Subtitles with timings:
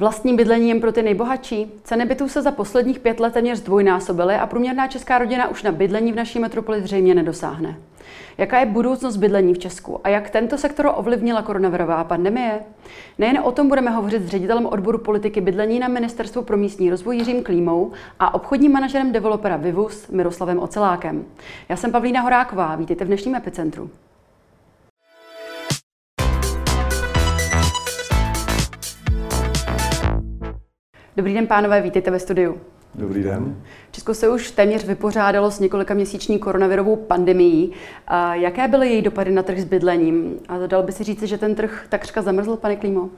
[0.00, 1.72] Vlastní bydlení jen pro ty nejbohatší?
[1.84, 5.72] Ceny bytů se za posledních pět let téměř zdvojnásobily a průměrná česká rodina už na
[5.72, 7.76] bydlení v naší metropoli zřejmě nedosáhne.
[8.38, 12.60] Jaká je budoucnost bydlení v Česku a jak tento sektor ovlivnila koronavirová pandemie?
[13.18, 17.16] Nejen o tom budeme hovořit s ředitelem odboru politiky bydlení na Ministerstvu pro místní rozvoj
[17.16, 21.24] Jiřím Klímou a obchodním manažerem developera Vivus Miroslavem Ocelákem.
[21.68, 23.90] Já jsem Pavlína Horáková, vítejte v dnešním epicentru.
[31.16, 32.56] Dobrý den, pánové, vítejte ve studiu.
[32.94, 33.56] Dobrý den.
[33.90, 37.72] Česko se už téměř vypořádalo s několika měsíční koronavirovou pandemií.
[38.32, 40.34] Jaké byly její dopady na trh s bydlením?
[40.48, 43.08] A dal by si říct, že ten trh takřka zamrzl, pane Klímo?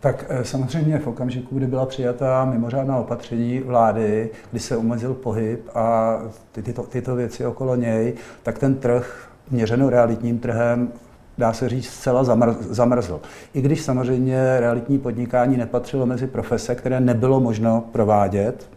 [0.00, 5.68] Tak eh, samozřejmě v okamžiku, kdy byla přijata mimořádná opatření vlády, kdy se omezil pohyb
[5.74, 6.16] a
[6.52, 10.92] ty, tyto, tyto věci okolo něj, tak ten trh měřeno realitním trhem
[11.38, 12.24] dá se říct, zcela
[12.60, 13.20] zamrzl.
[13.54, 18.70] I když samozřejmě realitní podnikání nepatřilo mezi profese, které nebylo možno provádět,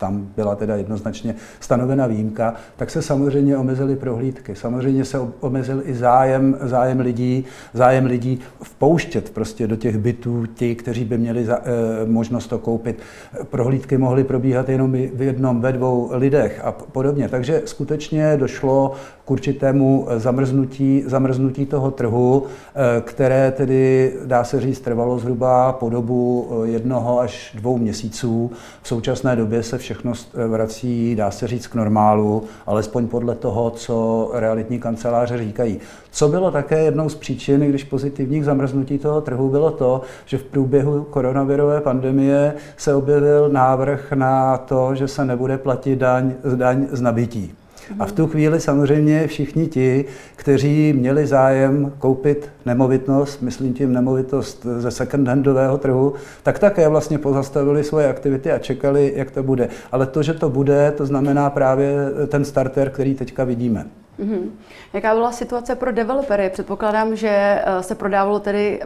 [0.00, 4.54] tam byla teda jednoznačně stanovena výjimka, tak se samozřejmě omezily prohlídky.
[4.56, 10.74] Samozřejmě se omezil i zájem, zájem lidí, zájem lidí vpouštět prostě do těch bytů ti,
[10.74, 12.98] kteří by měli za, e, možnost to koupit.
[13.44, 17.28] Prohlídky mohly probíhat jenom v jednom, ve dvou lidech a podobně.
[17.28, 18.92] Takže skutečně došlo
[19.24, 25.90] k určitému zamrznutí, zamrznutí toho trhu, e, které tedy, dá se říct, trvalo zhruba po
[25.90, 28.50] dobu e, jednoho až dvou měsíců.
[28.82, 30.12] V současné době se vše všechno
[30.48, 35.78] vrací, dá se říct, k normálu, alespoň podle toho, co realitní kanceláře říkají.
[36.10, 40.42] Co bylo také jednou z příčin, když pozitivních zamrznutí toho trhu, bylo to, že v
[40.42, 47.00] průběhu koronavirové pandemie se objevil návrh na to, že se nebude platit daň, daň z
[47.00, 47.54] nabití.
[47.98, 50.04] A v tu chvíli samozřejmě všichni ti,
[50.36, 57.84] kteří měli zájem koupit nemovitnost, myslím tím nemovitost ze second-handového trhu, tak také vlastně pozastavili
[57.84, 59.68] svoje aktivity a čekali, jak to bude.
[59.92, 61.94] Ale to, že to bude, to znamená právě
[62.28, 63.86] ten starter, který teďka vidíme.
[64.20, 64.50] Mm-hmm.
[64.92, 66.50] Jaká byla situace pro developery?
[66.50, 68.80] Předpokládám, že eh, se prodávalo tedy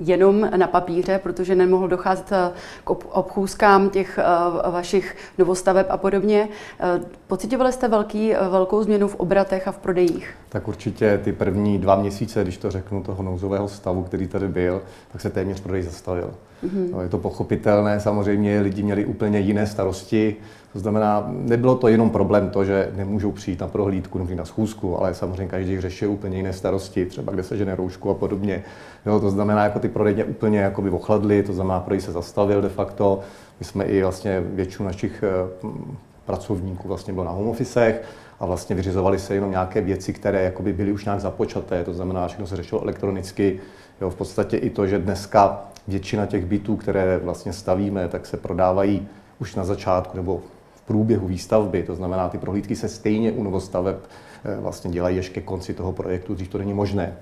[0.00, 2.50] jenom na papíře, protože nemohl docházet eh,
[2.84, 6.48] k obchůzkám těch eh, vašich novostaveb a podobně.
[6.80, 10.34] Eh, pocitovali jste velký, velkou změnu v obratech a v prodejích?
[10.48, 14.82] Tak určitě ty první dva měsíce, když to řeknu, toho nouzového stavu, který tady byl,
[15.12, 16.34] tak se téměř prodej zastavil.
[16.64, 17.00] Mm-hmm.
[17.00, 20.36] Je to pochopitelné, samozřejmě lidi měli úplně jiné starosti,
[20.78, 25.00] to znamená, nebylo to jenom problém to, že nemůžou přijít na prohlídku nebo na schůzku,
[25.00, 28.62] ale samozřejmě každý řešil úplně jiné starosti, třeba kde se žene roušku a podobně.
[29.06, 32.62] Jo, to znamená, jako ty prodejně úplně jako by ochladly, to znamená, prodej se zastavil
[32.62, 33.20] de facto.
[33.60, 35.68] My jsme i vlastně většinu našich eh,
[36.26, 38.02] pracovníků vlastně bylo na home officech
[38.40, 42.28] a vlastně vyřizovaly se jenom nějaké věci, které jakoby byly už nějak započaté, to znamená,
[42.28, 43.60] všechno se řešilo elektronicky.
[44.00, 48.36] Jo, v podstatě i to, že dneska většina těch bytů, které vlastně stavíme, tak se
[48.36, 50.40] prodávají už na začátku nebo
[50.88, 53.96] průběhu výstavby, to znamená, ty prohlídky se stejně u novostaveb
[54.44, 57.16] eh, vlastně dělají ještě ke konci toho projektu, když to není možné.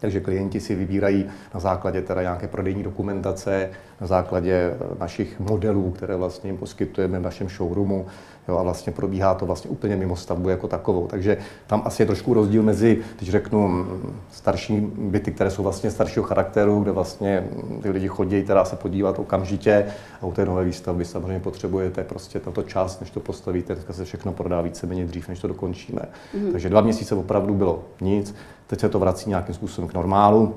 [0.00, 3.70] Takže klienti si vybírají na základě teda nějaké prodejní dokumentace,
[4.00, 8.06] na základě našich modelů, které vlastně jim poskytujeme v našem showroomu,
[8.48, 11.06] Jo, a vlastně probíhá to vlastně úplně mimo stavbu jako takovou.
[11.06, 11.36] Takže
[11.66, 13.86] tam asi je trošku rozdíl mezi, když řeknu,
[14.32, 17.44] starší byty, které jsou vlastně staršího charakteru, kde vlastně
[17.82, 19.86] ty lidi chodí teda se podívat okamžitě
[20.22, 23.74] a u té nové výstavby samozřejmě potřebujete prostě tato čas, než to postavíte.
[23.74, 26.02] Dneska se všechno prodá víceméně dřív, než to dokončíme.
[26.34, 26.52] Mm.
[26.52, 28.34] Takže dva měsíce opravdu bylo nic.
[28.66, 30.54] Teď se to vrací nějakým způsobem k normálu.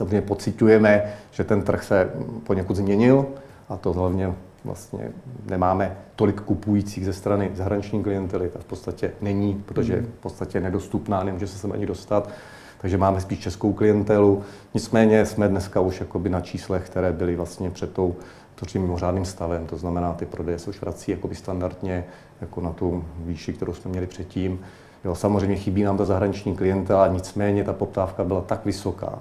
[0.00, 2.10] Samozřejmě pocitujeme, že ten trh se
[2.46, 3.26] poněkud změnil
[3.68, 4.32] a to hlavně
[4.64, 5.08] vlastně
[5.50, 10.60] nemáme tolik kupujících ze strany zahraniční klientely, ta v podstatě není, protože je v podstatě
[10.60, 12.30] nedostupná, nemůže se sem ani dostat,
[12.80, 14.42] takže máme spíš českou klientelu.
[14.74, 18.16] Nicméně jsme dneska už jakoby na číslech, které byly vlastně před tou
[18.66, 22.04] tím mimořádným stavem, to znamená, ty prodeje se už vrací jakoby standardně
[22.40, 24.60] jako na tu výši, kterou jsme měli předtím.
[25.04, 29.18] Jo, samozřejmě chybí nám ta zahraniční klientela, nicméně ta poptávka byla tak vysoká,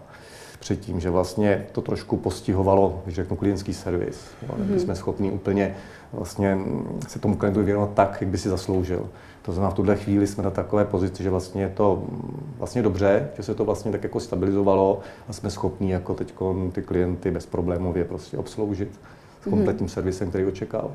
[0.60, 4.22] předtím, že vlastně to trošku postihovalo, když řeknu, klientský servis.
[4.48, 4.76] Mm-hmm.
[4.76, 5.76] jsme schopni úplně
[6.14, 6.58] vlastně
[7.08, 9.10] se tomu klientu věnovat tak, jak by si zasloužil.
[9.42, 12.04] To znamená, v tuhle chvíli jsme na takové pozici, že vlastně je to
[12.58, 16.34] vlastně dobře, že se to vlastně tak jako stabilizovalo a jsme schopni jako teď
[16.72, 19.00] ty klienty bezproblémově prostě obsloužit
[19.42, 19.56] s mhm.
[19.56, 20.92] kompletním servisem, který očekával.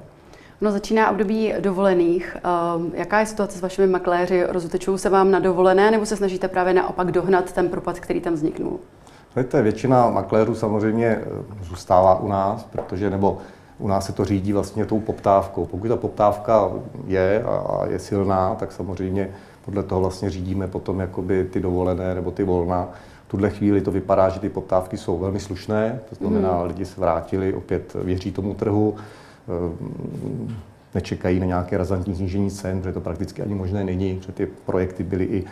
[0.60, 2.36] No, začíná období dovolených.
[2.36, 4.44] Ehm, jaká je situace s vašimi makléři?
[4.48, 8.34] Rozutečují se vám na dovolené nebo se snažíte právě naopak dohnat ten propad, který tam
[8.34, 8.80] vzniknul?
[9.36, 11.24] Víte, většina makléřů samozřejmě eh,
[11.62, 13.38] zůstává u nás, protože nebo
[13.78, 15.66] u nás se to řídí vlastně tou poptávkou.
[15.66, 16.70] Pokud ta poptávka
[17.06, 19.30] je a je silná, tak samozřejmě
[19.64, 22.88] podle toho vlastně řídíme potom jakoby ty dovolené nebo ty volna
[23.34, 26.68] tuhle chvíli to vypadá, že ty poptávky jsou velmi slušné, to znamená, mm.
[26.68, 29.76] lidi se vrátili, opět věří tomu trhu, eh,
[30.94, 35.02] nečekají na nějaké razantní snížení cen, protože to prakticky ani možné není, protože ty projekty
[35.02, 35.44] byly i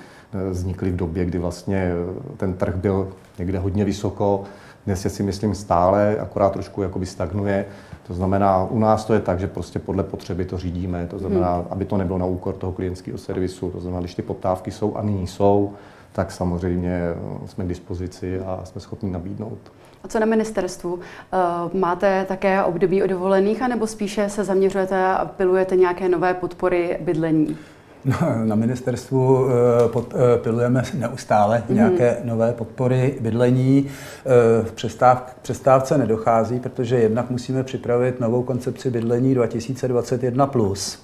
[0.50, 1.92] vznikly v době, kdy vlastně
[2.36, 3.08] ten trh byl
[3.38, 4.44] někde hodně vysoko,
[4.86, 7.66] dnes je si myslím stále, akorát trošku jakoby stagnuje.
[8.06, 11.56] To znamená, u nás to je tak, že prostě podle potřeby to řídíme, to znamená,
[11.56, 11.66] hmm.
[11.70, 15.02] aby to nebylo na úkor toho klientského servisu, to znamená, když ty poptávky jsou a
[15.02, 15.72] nyní jsou,
[16.12, 17.00] tak samozřejmě
[17.44, 19.58] eh, jsme k dispozici a jsme schopni nabídnout.
[20.04, 20.98] A co na ministerstvu?
[21.32, 26.98] Eh, máte také období o dovolených, anebo spíše se zaměřujete a pilujete nějaké nové podpory
[27.00, 27.56] bydlení?
[28.04, 31.74] No, na ministerstvu eh, pod, eh, pilujeme neustále mm-hmm.
[31.74, 33.86] nějaké nové podpory bydlení.
[33.86, 40.46] Eh, v přestáv, přestávce nedochází, protože jednak musíme připravit novou koncepci bydlení 2021+.
[40.46, 40.98] Plus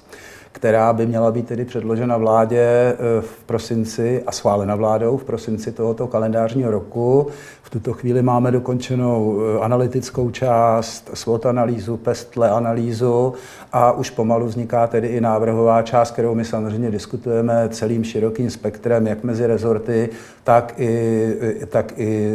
[0.53, 5.73] která by měla být tedy předložena vládě eh, v prosinci a schválena vládou v prosinci
[5.73, 7.27] tohoto kalendářního roku.
[7.63, 13.33] V tuto chvíli máme dokončenou eh, analytickou část, SWOT analýzu, PESTLE analýzu
[13.73, 19.07] a už pomalu vzniká tedy i návrhová část, kterou my samozřejmě diskutujeme celým širokým spektrem,
[19.07, 20.09] jak mezi rezorty,
[20.45, 21.37] tak i,
[21.67, 22.33] tak i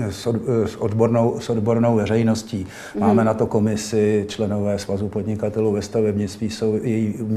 [0.00, 0.26] eh, s,
[0.78, 2.66] odbornou, s odbornou veřejností.
[2.98, 3.26] Máme mm.
[3.26, 6.78] na to komisi, členové Svazu podnikatelů ve stavebnictví jsou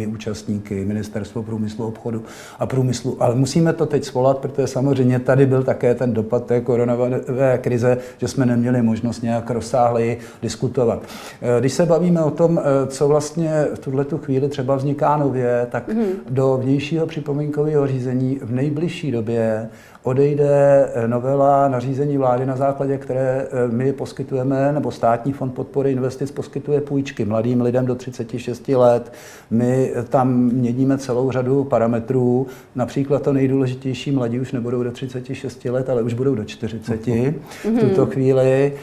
[0.08, 2.24] účastníky, Ministerstvo průmyslu, obchodu
[2.60, 3.18] a průmyslu.
[3.20, 7.98] Ale musíme to teď svolat, protože samozřejmě tady byl také ten dopad té koronové krize,
[8.18, 11.04] že jsme neměli možnost nějak rozsáhleji diskutovat.
[11.42, 15.68] Eh, když se bavíme o tom, eh, co vlastně v tuhle chvíli třeba vzniká nově,
[15.72, 16.06] tak mm.
[16.30, 19.70] do vnějšího připomínkového řízení v nejbližší době
[20.08, 25.92] odejde eh, novela nařízení vlády, na základě které eh, my poskytujeme, nebo státní fond podpory
[25.92, 29.14] investic poskytuje půjčky mladým lidem do 36 let.
[29.52, 35.66] My eh, tam měníme celou řadu parametrů, například to nejdůležitější, mladí už nebudou do 36
[35.66, 38.74] let, ale už budou do 40 v tuto chvíli.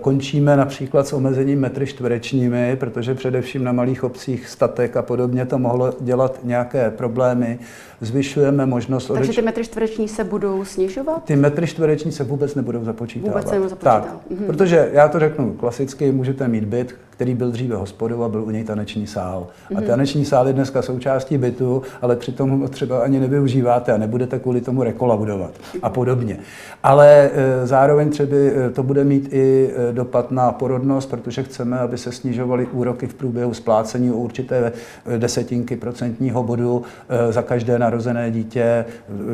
[0.00, 5.58] Končíme například s omezením metry čtverečními, protože především na malých obcích statek a podobně to
[5.58, 7.58] mohlo dělat nějaké problémy
[8.00, 9.06] zvyšujeme možnost...
[9.06, 9.36] Takže odeč...
[9.36, 11.24] ty metry čtvereční se budou snižovat?
[11.24, 13.34] Ty metry čtvereční se vůbec nebudou započítávat.
[13.34, 14.04] Vůbec se nebudou započítávat.
[14.04, 14.46] Tak, mm-hmm.
[14.46, 18.50] protože já to řeknu klasicky, můžete mít byt, který byl dříve hospodou a byl u
[18.50, 19.46] něj taneční sál.
[19.46, 19.76] Mm-hmm.
[19.76, 19.88] A mhm.
[19.88, 24.60] taneční sál je dneska součástí bytu, ale přitom ho třeba ani nevyužíváte a nebudete kvůli
[24.60, 25.50] tomu rekolaudovat
[25.82, 26.38] a podobně.
[26.82, 31.78] Ale e, zároveň třeba e, to bude mít i e, dopad na porodnost, protože chceme,
[31.78, 34.72] aby se snižovaly úroky v průběhu splácení o určité
[35.18, 36.82] desetinky procentního bodu
[37.30, 38.84] za každé narozené dítě,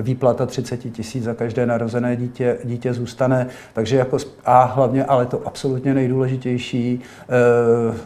[0.03, 3.47] výplata 30 tisíc za každé narozené dítě, dítě zůstane.
[3.73, 7.01] Takže jako, a hlavně, ale to absolutně nejdůležitější,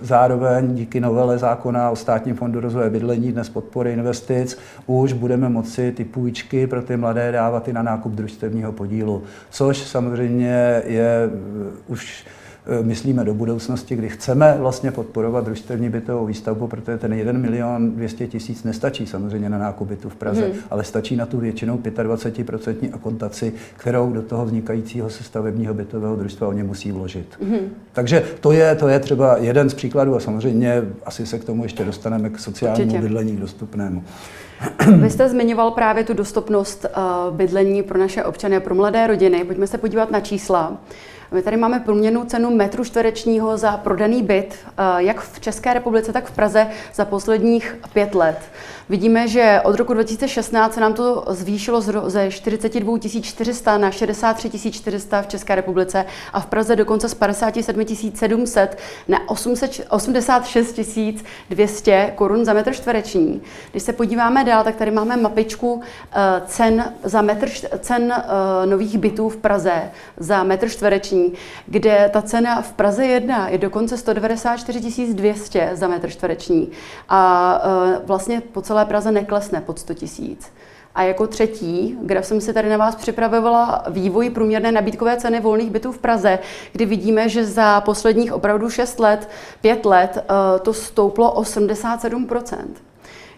[0.03, 5.93] zároveň díky novele zákona o státním fondu rozvoje bydlení, dnes podpory investic, už budeme moci
[5.93, 11.31] ty půjčky pro ty mladé dávat i na nákup družstevního podílu, což samozřejmě je
[11.87, 12.25] už
[12.83, 18.27] myslíme do budoucnosti, kdy chceme vlastně podporovat družstevní bytovou výstavbu, protože ten 1 milion 200
[18.27, 20.53] tisíc nestačí samozřejmě na nákup bytu v Praze, hmm.
[20.71, 26.63] ale stačí na tu většinou 25% akontaci, kterou do toho vznikajícího sestavebního bytového družstva oni
[26.63, 27.27] musí vložit.
[27.43, 27.59] Hmm.
[27.93, 31.63] Takže to je, to je třeba jeden z příkladů a samozřejmě asi se k tomu
[31.63, 33.03] ještě dostaneme k sociálnímu Určitě.
[33.03, 34.05] bydlení k dostupnému.
[34.97, 39.45] Vy jste zmiňoval právě tu dostupnost uh, bydlení pro naše občany a pro mladé rodiny.
[39.45, 40.79] Pojďme se podívat na čísla.
[41.33, 46.13] My tady máme průměrnou cenu metru čtverečního za prodaný byt, eh, jak v České republice,
[46.13, 48.39] tak v Praze za posledních pět let.
[48.91, 51.81] Vidíme, že od roku 2016 se nám to zvýšilo
[52.11, 57.87] ze 42 400 na 63 400 v České republice a v Praze dokonce z 57
[58.15, 58.79] 700
[59.09, 60.81] na 86
[61.51, 63.43] 200 korun za metr čtvereční.
[63.71, 65.81] Když se podíváme dál, tak tady máme mapičku
[66.13, 71.33] eh, cen za metr, cen eh, nových bytů v Praze za metr čtvereční,
[71.67, 76.69] kde ta cena v Praze 1 je dokonce 194 200 za metr čtvereční
[77.09, 80.53] a eh, vlastně po celé celé Praze neklesne pod 100 tisíc.
[80.95, 85.71] A jako třetí, kde jsem si tady na vás připravovala vývoj průměrné nabídkové ceny volných
[85.71, 86.39] bytů v Praze,
[86.73, 89.29] kdy vidíme, že za posledních opravdu 6 let,
[89.61, 92.27] 5 let eh, to stouplo o 77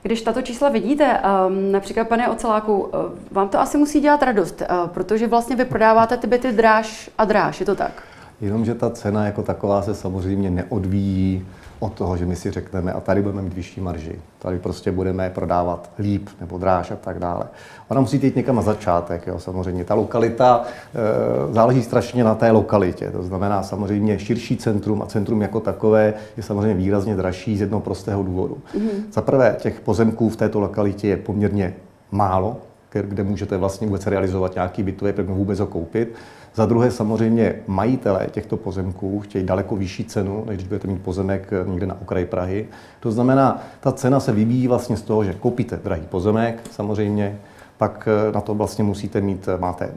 [0.02, 2.96] když tato čísla vidíte, ehm, například pane Oceláku, eh,
[3.30, 7.24] vám to asi musí dělat radost, eh, protože vlastně vy prodáváte ty byty dráž a
[7.24, 8.02] dráž, je to tak?
[8.40, 11.46] Jenomže ta cena jako taková se samozřejmě neodvíjí
[11.78, 15.30] od toho, že my si řekneme, a tady budeme mít vyšší marži, tady prostě budeme
[15.30, 17.44] prodávat líp nebo dráž a tak dále.
[17.88, 19.84] Ona musí jít někam na začátek, jo, samozřejmě.
[19.84, 25.42] Ta lokalita e, záleží strašně na té lokalitě, to znamená samozřejmě širší centrum a centrum
[25.42, 28.58] jako takové je samozřejmě výrazně dražší z jednoho prostého důvodu.
[28.74, 29.12] Mm-hmm.
[29.12, 31.74] Za prvé, těch pozemků v této lokalitě je poměrně
[32.10, 32.56] málo,
[32.92, 36.14] kde můžete vlastně vůbec realizovat nějaký bytový projekt, vůbec ho koupit.
[36.54, 41.50] Za druhé samozřejmě majitelé těchto pozemků chtějí daleko vyšší cenu, než když budete mít pozemek
[41.66, 42.66] někde na okraji Prahy.
[43.00, 47.38] To znamená, ta cena se vyvíjí vlastně z toho, že koupíte drahý pozemek samozřejmě,
[47.78, 49.90] pak na to vlastně musíte mít, máte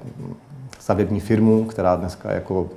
[0.79, 2.69] stavební firmu, která dneska jako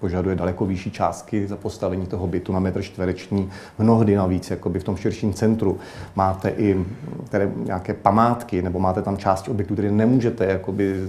[0.00, 3.50] požaduje daleko vyšší částky za postavení toho bytu na metr čtvereční.
[3.78, 5.78] Mnohdy navíc, jakoby v tom širším centru
[6.16, 6.84] máte i
[7.26, 11.08] které nějaké památky, nebo máte tam části objektu, které nemůžete jakoby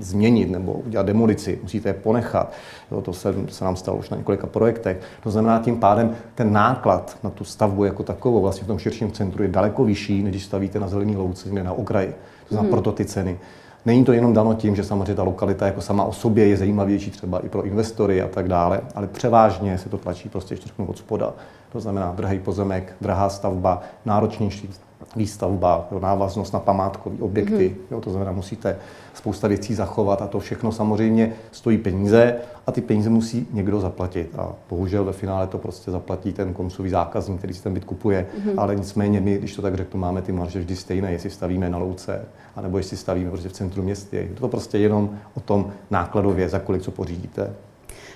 [0.00, 2.52] změnit nebo udělat demolici, musíte je ponechat.
[2.90, 5.00] Jo, to se, se nám stalo už na několika projektech.
[5.22, 9.12] To znamená, tím pádem ten náklad na tu stavbu jako takovou vlastně v tom širším
[9.12, 12.14] centru je daleko vyšší, než když stavíte na zelený louce, na okraji.
[12.48, 12.70] To znamená, hmm.
[12.70, 13.38] proto ty ceny.
[13.86, 17.10] Není to jenom dano tím, že samozřejmě ta lokalita jako sama o sobě je zajímavější
[17.10, 20.98] třeba i pro investory a tak dále, ale převážně se to tlačí prostě ještě od
[20.98, 21.32] spoda.
[21.72, 24.70] To znamená drahý pozemek, drahá stavba, náročnější
[25.16, 27.70] výstavba, jo, návaznost na památkové objekty.
[27.70, 27.94] Mm-hmm.
[27.94, 28.76] Jo, to znamená, musíte
[29.14, 34.34] spousta věcí zachovat a to všechno samozřejmě stojí peníze a ty peníze musí někdo zaplatit.
[34.38, 38.26] A bohužel ve finále to prostě zaplatí ten koncový zákazník, který si ten byt kupuje.
[38.26, 38.54] Mm-hmm.
[38.56, 41.78] Ale nicméně my, když to tak řeknu, máme ty marže vždy stejné, jestli stavíme na
[41.78, 42.24] louce,
[42.56, 44.16] anebo jestli stavíme prostě v centru městě.
[44.16, 47.54] Je to prostě jenom o tom nákladově, za kolik co pořídíte.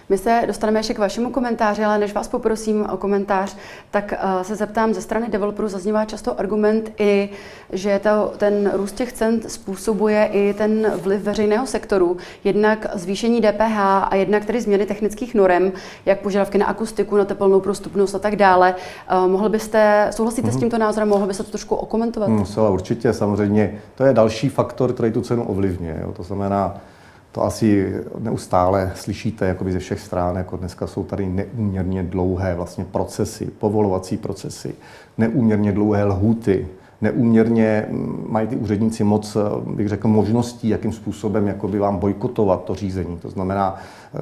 [0.09, 3.57] My se dostaneme ještě k vašemu komentáři, ale než vás poprosím o komentář,
[3.91, 7.29] tak uh, se zeptám, ze strany developerů zaznívá často argument i,
[7.73, 13.79] že to, ten růst těch cen způsobuje i ten vliv veřejného sektoru, jednak zvýšení DPH
[13.79, 15.73] a jednak tedy změny technických norem,
[16.07, 18.75] jak požadavky na akustiku, na teplnou prostupnost a tak dále.
[19.25, 20.51] Uh, mohl byste, souhlasíte mm-hmm.
[20.51, 20.61] s mhm.
[20.61, 22.29] tímto názorem, mohl byste to trošku okomentovat?
[22.29, 23.79] Mm, určitě, samozřejmě.
[23.95, 26.01] To je další faktor, který tu cenu ovlivňuje.
[26.03, 26.13] Jo.
[26.13, 26.81] To znamená,
[27.33, 32.85] to asi neustále slyšíte jakoby ze všech stran, jako dneska jsou tady neúměrně dlouhé vlastně
[32.85, 34.75] procesy, povolovací procesy,
[35.19, 36.69] neúměrně dlouhé lhuty,
[37.01, 42.65] neúměrně mm, mají ty úředníci moc, eh, bych řekl, možností, jakým způsobem jakoby vám bojkotovat
[42.65, 43.17] to řízení.
[43.19, 43.77] To znamená,
[44.15, 44.19] eh,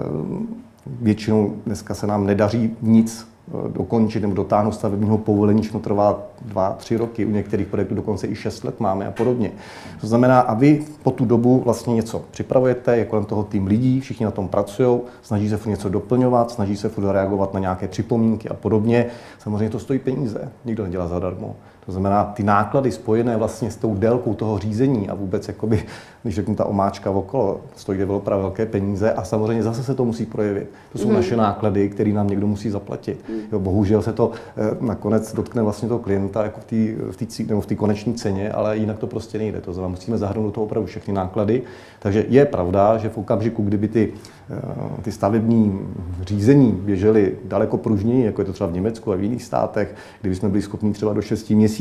[0.87, 3.36] většinou dneska se nám nedaří nic
[3.69, 8.35] dokončit nebo dotáhnout stavebního povolení, to trvá dva, tři roky, u některých projektů dokonce i
[8.35, 9.53] šest let máme a podobně.
[10.01, 14.01] To znamená, a vy po tu dobu vlastně něco připravujete, je kolem toho tým lidí,
[14.01, 18.55] všichni na tom pracují, snaží se něco doplňovat, snaží se reagovat na nějaké připomínky a
[18.55, 19.07] podobně.
[19.39, 21.57] Samozřejmě to stojí peníze, nikdo nedělá zadarmo.
[21.87, 25.85] To znamená, ty náklady spojené vlastně s tou délkou toho řízení a vůbec, jakoby,
[26.23, 30.27] když řeknu ta omáčka okolo, stojí developer velké peníze a samozřejmě zase se to musí
[30.27, 30.71] projevit.
[30.93, 31.15] To jsou mm.
[31.15, 33.25] naše náklady, které nám někdo musí zaplatit.
[33.29, 33.41] Mm.
[33.53, 36.77] Jo, bohužel se to eh, nakonec dotkne vlastně toho klienta jako v té
[37.11, 39.61] v tý, nebo v koneční ceně, ale jinak to prostě nejde.
[39.61, 41.63] To znamená, musíme zahrnout do toho opravdu všechny náklady.
[41.99, 44.13] Takže je pravda, že v okamžiku, kdyby ty
[44.51, 45.79] Eh, ty stavební
[46.21, 50.35] řízení běžely daleko pružněji, jako je to třeba v Německu a v jiných státech, kdyby
[50.35, 51.76] jsme byli schopni třeba do 6 měsíců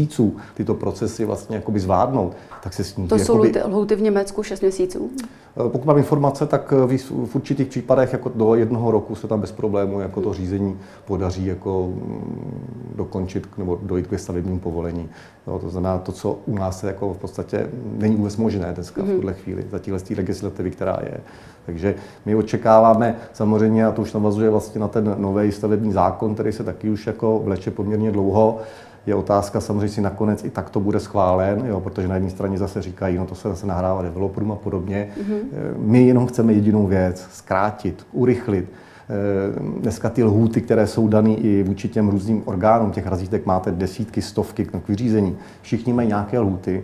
[0.53, 2.33] tyto procesy vlastně jakoby zvládnout,
[2.63, 3.09] tak se sníží.
[3.09, 3.73] To jsou jakoby...
[3.73, 5.11] lhuty v Německu 6 měsíců?
[5.57, 9.41] Eh, pokud mám informace, tak eh, v určitých případech jako do jednoho roku se tam
[9.41, 15.09] bez problému jako to řízení podaří jako mm, dokončit nebo dojít ke stavebnímu povolení.
[15.47, 19.01] No, to znamená to, co u nás je jako v podstatě není vůbec možné dneska
[19.01, 19.15] v mhm.
[19.15, 21.17] tuhle chvíli, za téhle legislativy, která je.
[21.65, 26.51] Takže my očekáváme samozřejmě, a to už navazuje vlastně na ten nový stavební zákon, který
[26.51, 28.59] se taky už jako vleče poměrně dlouho,
[29.05, 32.57] je otázka samozřejmě, si nakonec i tak to bude schválen, jo, protože na jedné straně
[32.57, 35.09] zase říkají, no to se zase nahrává developerům a podobně.
[35.17, 35.39] Mm-hmm.
[35.77, 38.65] My jenom chceme jedinou věc, zkrátit, urychlit.
[39.09, 43.71] Eh, dneska ty lhůty, které jsou dané i vůči těm různým orgánům, těch razítek máte
[43.71, 45.37] desítky, stovky k vyřízení.
[45.61, 46.83] Všichni mají nějaké lhůty.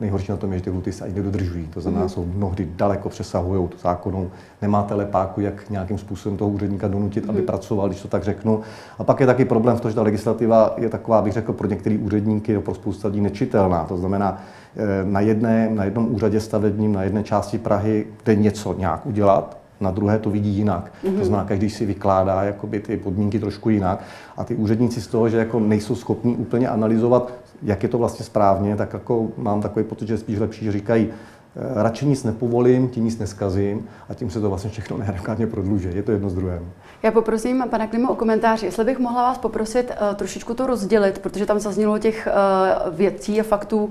[0.00, 1.66] Nejhorší na tom je, že ty lhuty se ani nedodržují.
[1.74, 2.08] To znamená, mm.
[2.08, 4.30] jsou mnohdy daleko přesahují tu zákonu.
[4.62, 7.30] Nemáte lepáku, jak nějakým způsobem toho úředníka donutit, mm.
[7.30, 7.46] aby mhm.
[7.46, 8.60] pracoval, když to tak řeknu.
[8.98, 11.68] A pak je taky problém v tom, že ta legislativa je taková, bych řekl, pro
[11.68, 13.84] některé úředníky, no pro spoustu lidí nečitelná.
[13.84, 14.42] To znamená,
[14.76, 19.58] eh, na, jedné, na jednom úřadě stavebním, na jedné části Prahy jde něco nějak udělat,
[19.80, 20.84] na druhé to vidí jinak.
[20.86, 21.10] Mm-hmm.
[21.10, 21.24] To mhm.
[21.24, 24.04] znamená, každý si vykládá jakoby, ty podmínky trošku jinak
[24.36, 28.24] a ty úředníci z toho, že jako nejsou schopní úplně analyzovat, jak je to vlastně
[28.24, 32.88] správně, tak jako mám takový pocit, že spíš lepší, že říkají, eh, radši nic nepovolím,
[32.88, 35.96] tím nic neskazím a tím se to vlastně všechno neadekvátně prodlužuje.
[35.96, 36.72] Je to jedno s druhým.
[37.02, 41.18] Já poprosím pana Klimu o komentář, jestli bych mohla vás poprosit uh, trošičku to rozdělit,
[41.18, 42.28] protože tam zaznělo těch
[42.86, 43.90] uh, věcí a faktů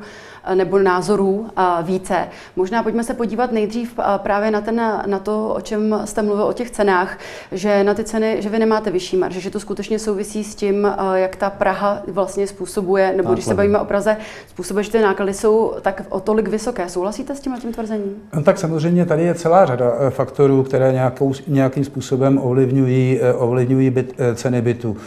[0.55, 1.47] nebo názorů uh,
[1.81, 2.27] více.
[2.55, 6.43] Možná pojďme se podívat nejdřív uh, právě na, ten, na to, o čem jste mluvil,
[6.43, 7.17] o těch cenách,
[7.51, 10.87] že na ty ceny, že vy nemáte vyšší marže, že to skutečně souvisí s tím,
[11.13, 13.35] jak ta Praha vlastně způsobuje, nebo náklady.
[13.35, 16.89] když se bavíme o Praze, způsobuje, že ty náklady jsou tak o tolik vysoké.
[16.89, 18.15] Souhlasíte s tím tím tvrzením?
[18.33, 23.33] No tak samozřejmě tady je celá řada eh, faktorů, které nějakou, nějakým způsobem ovlivňují, eh,
[23.33, 24.97] ovlivňují byt, eh, ceny bytu.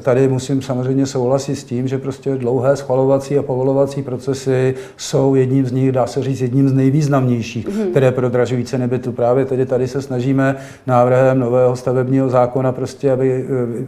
[0.00, 5.66] Tady musím samozřejmě souhlasit s tím, že prostě dlouhé schvalovací a povolovací procesy jsou jedním
[5.66, 7.90] z nich, dá se říct, jedním z nejvýznamnějších, mm.
[7.90, 9.12] které prodražují ceny bytu.
[9.12, 10.56] Právě tedy tady se snažíme
[10.86, 13.44] návrhem nového stavebního zákona prostě, aby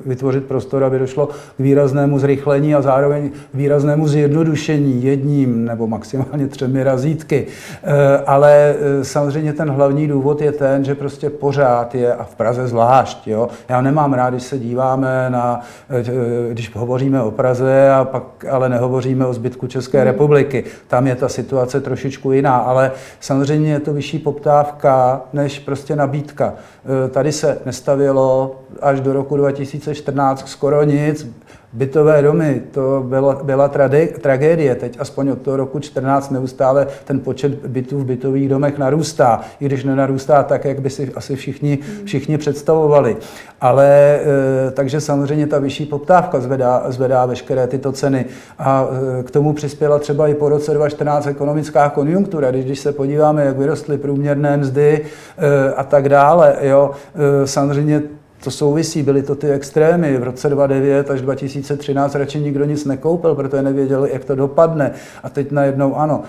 [0.07, 6.85] vytvořit prostor, aby došlo k výraznému zrychlení a zároveň výraznému zjednodušení jedním nebo maximálně třemi
[6.85, 7.47] razítky.
[8.27, 13.29] Ale samozřejmě ten hlavní důvod je ten, že prostě pořád je, a v Praze zvlášť,
[13.29, 18.45] jo, já nemám rád, když se díváme na Eh, když hovoříme o Praze a pak
[18.51, 20.07] ale nehovoříme o zbytku České hmm.
[20.07, 20.65] republiky.
[20.93, 26.55] Tam je ta situace trošičku jiná, ale samozřejmě je to vyšší poptávka než prostě nabídka.
[26.55, 31.27] Eh, tady se nestavělo až do roku 2014 skoro nic,
[31.73, 34.75] bytové domy, to bylo, byla trade, tragédie.
[34.75, 39.67] Teď aspoň od toho roku 14 neustále ten počet bytů v bytových domech narůstá, i
[39.67, 43.17] když nenarůstá tak, jak by si asi všichni, všichni představovali.
[43.61, 44.21] Ale
[44.69, 48.25] e, takže samozřejmě ta vyšší poptávka zvedá, zvedá veškeré tyto ceny.
[48.59, 48.87] A
[49.21, 53.45] e, k tomu přispěla třeba i po roce 2014 ekonomická konjunktura, když, když se podíváme,
[53.45, 55.05] jak vyrostly průměrné mzdy
[55.39, 56.57] e, a tak dále.
[56.61, 56.91] Jo,
[57.45, 58.03] samozřejmě
[58.43, 60.19] to souvisí, byly to ty extrémy.
[60.19, 64.91] V roce 2009 až 2013 radši nikdo nic nekoupil, protože nevěděl, jak to dopadne.
[65.23, 66.23] A teď najednou ano,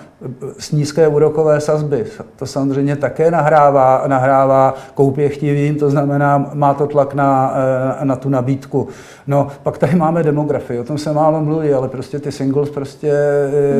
[0.58, 2.04] s nízké úrokové sazby,
[2.36, 7.54] to samozřejmě také nahrává, nahrává koupě chtivým, to znamená, má to tlak na,
[8.00, 8.88] eh, na tu nabídku.
[9.26, 13.12] No, pak tady máme demografii, o tom se málo mluví, ale prostě ty singles prostě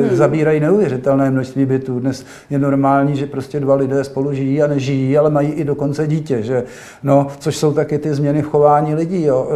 [0.01, 0.17] hmm.
[0.17, 2.01] zabírají neuvěřitelné množství bytů.
[2.01, 6.07] Dnes je normální, že prostě dva lidé spolu žijí a nežijí, ale mají i dokonce
[6.07, 6.65] dítě, že?
[7.03, 9.23] No, což jsou taky ty změny v chování lidí.
[9.23, 9.49] Jo.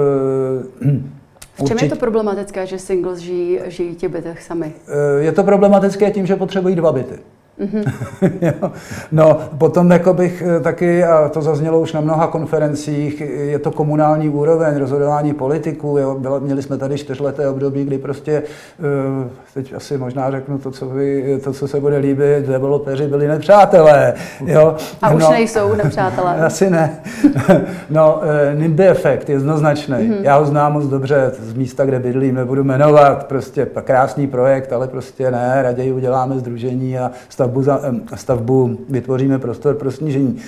[1.54, 4.72] V čem je to problematické, že singles žijí, žijí ti bytech sami?
[5.18, 7.14] Je to problematické tím, že potřebují dva byty.
[7.61, 8.71] Mm-hmm.
[9.12, 13.71] no, potom jako bych eh, taky, a to zaznělo už na mnoha konferencích, je to
[13.71, 15.99] komunální úroveň rozhodování politiků.
[15.99, 20.71] Jo, bylo, měli jsme tady čtyřleté období, kdy prostě, eh, teď asi možná řeknu to,
[20.71, 24.15] co, vy, to, co se bude líbit, developeři byli nepřátelé.
[24.47, 24.77] Jo.
[25.03, 26.37] A už no, nejsou nepřátelé.
[26.47, 27.03] Asi ne.
[27.90, 29.94] no, eh, NIMBY efekt je jednoznačný.
[29.94, 30.23] Mm-hmm.
[30.23, 33.27] Já ho znám moc dobře z místa, kde bydlím, nebudu jmenovat.
[33.27, 37.80] Prostě krásný projekt, ale prostě ne, raději uděláme združení a stav stavbu, za,
[38.14, 40.40] stavbu vytvoříme prostor pro snížení.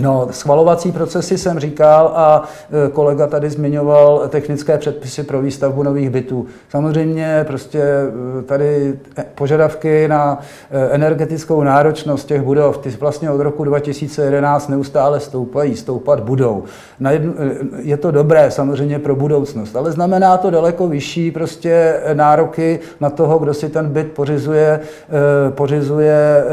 [0.00, 2.42] No, schvalovací procesy jsem říkal a
[2.86, 6.46] e, kolega tady zmiňoval technické předpisy pro výstavbu nových bytů.
[6.68, 7.82] Samozřejmě prostě
[8.38, 10.40] e, tady e, požadavky na
[10.90, 16.64] energetickou náročnost těch budov, ty vlastně od roku 2011 neustále stoupají, stoupat budou.
[17.00, 17.34] Na jednu,
[17.78, 23.38] je to dobré samozřejmě pro budoucnost, ale znamená to daleko vyšší prostě nároky na toho,
[23.38, 24.80] kdo si ten byt pořizuje,
[25.50, 26.44] pořizuje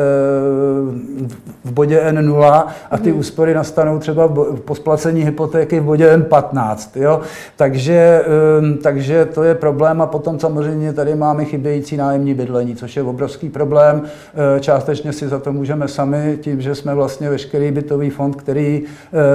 [1.64, 4.28] v bodě N0 a ty mm úspory nastanou třeba
[4.66, 7.02] po splacení hypotéky v bodě N15.
[7.02, 7.22] Jo?
[7.56, 8.24] Takže,
[8.60, 13.04] ehm, takže to je problém a potom samozřejmě tady máme chybějící nájemní bydlení, což je
[13.04, 14.02] obrovský problém.
[14.06, 18.84] Eh, částečně si za to můžeme sami tím, že jsme vlastně veškerý bytový fond, který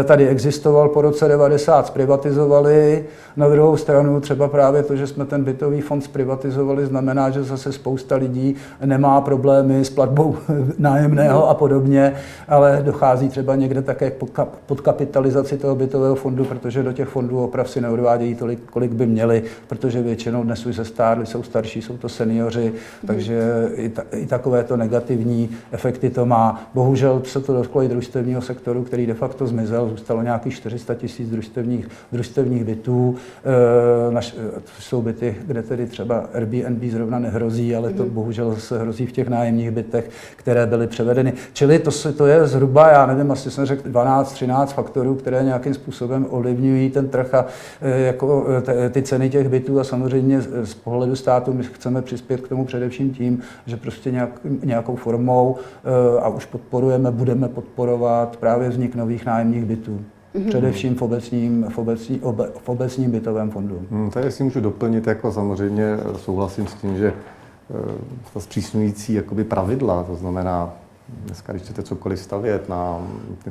[0.01, 3.05] eh, tady existoval po roce 90, zprivatizovali.
[3.37, 7.73] Na druhou stranu třeba právě to, že jsme ten bytový fond zprivatizovali, znamená, že zase
[7.73, 10.37] spousta lidí nemá problémy s platbou
[10.79, 12.15] nájemného a podobně,
[12.49, 17.71] ale dochází třeba někde také k podkapitalizaci toho bytového fondu, protože do těch fondů oprav
[17.71, 21.97] si neodvádějí tolik, kolik by měli, protože většinou dnes už se stárli, jsou starší, jsou
[21.97, 23.07] to seniori, mm.
[23.07, 26.71] takže i, ta, i takovéto negativní efekty to má.
[26.75, 31.31] Bohužel se to dotklo i družstevního sektoru, který de facto zmizel, zůstalo nějakých 400 tisíc
[31.31, 33.17] družstevních, družstevních bytů.
[34.09, 38.11] E, naš, to jsou byty, kde tedy třeba Airbnb zrovna nehrozí, ale to mm.
[38.11, 41.33] bohužel se hrozí v těch nájemních bytech, které byly převedeny.
[41.53, 46.27] Čili to, to je zhruba, já nevím, asi jsem řekl 12-13 faktorů, které nějakým způsobem
[46.31, 47.47] ovlivňují ten trh a
[47.81, 48.47] e, jako
[48.87, 52.65] e, ty ceny těch bytů a samozřejmě z pohledu státu my chceme přispět k tomu
[52.65, 58.95] především tím, že prostě nějak, nějakou formou e, a už podporujeme, budeme podporovat právě vznik
[58.95, 60.01] nových nájemních bytů.
[60.35, 60.49] Mm-hmm.
[60.49, 63.83] Především v obecním, v, obecní, obe, v obecním bytovém fondu.
[63.91, 67.13] Hmm, tady si můžu doplnit, jako samozřejmě souhlasím s tím, že
[68.35, 70.73] ta zpřísňující jakoby pravidla, to znamená
[71.09, 72.99] Dneska, když chcete cokoliv stavět na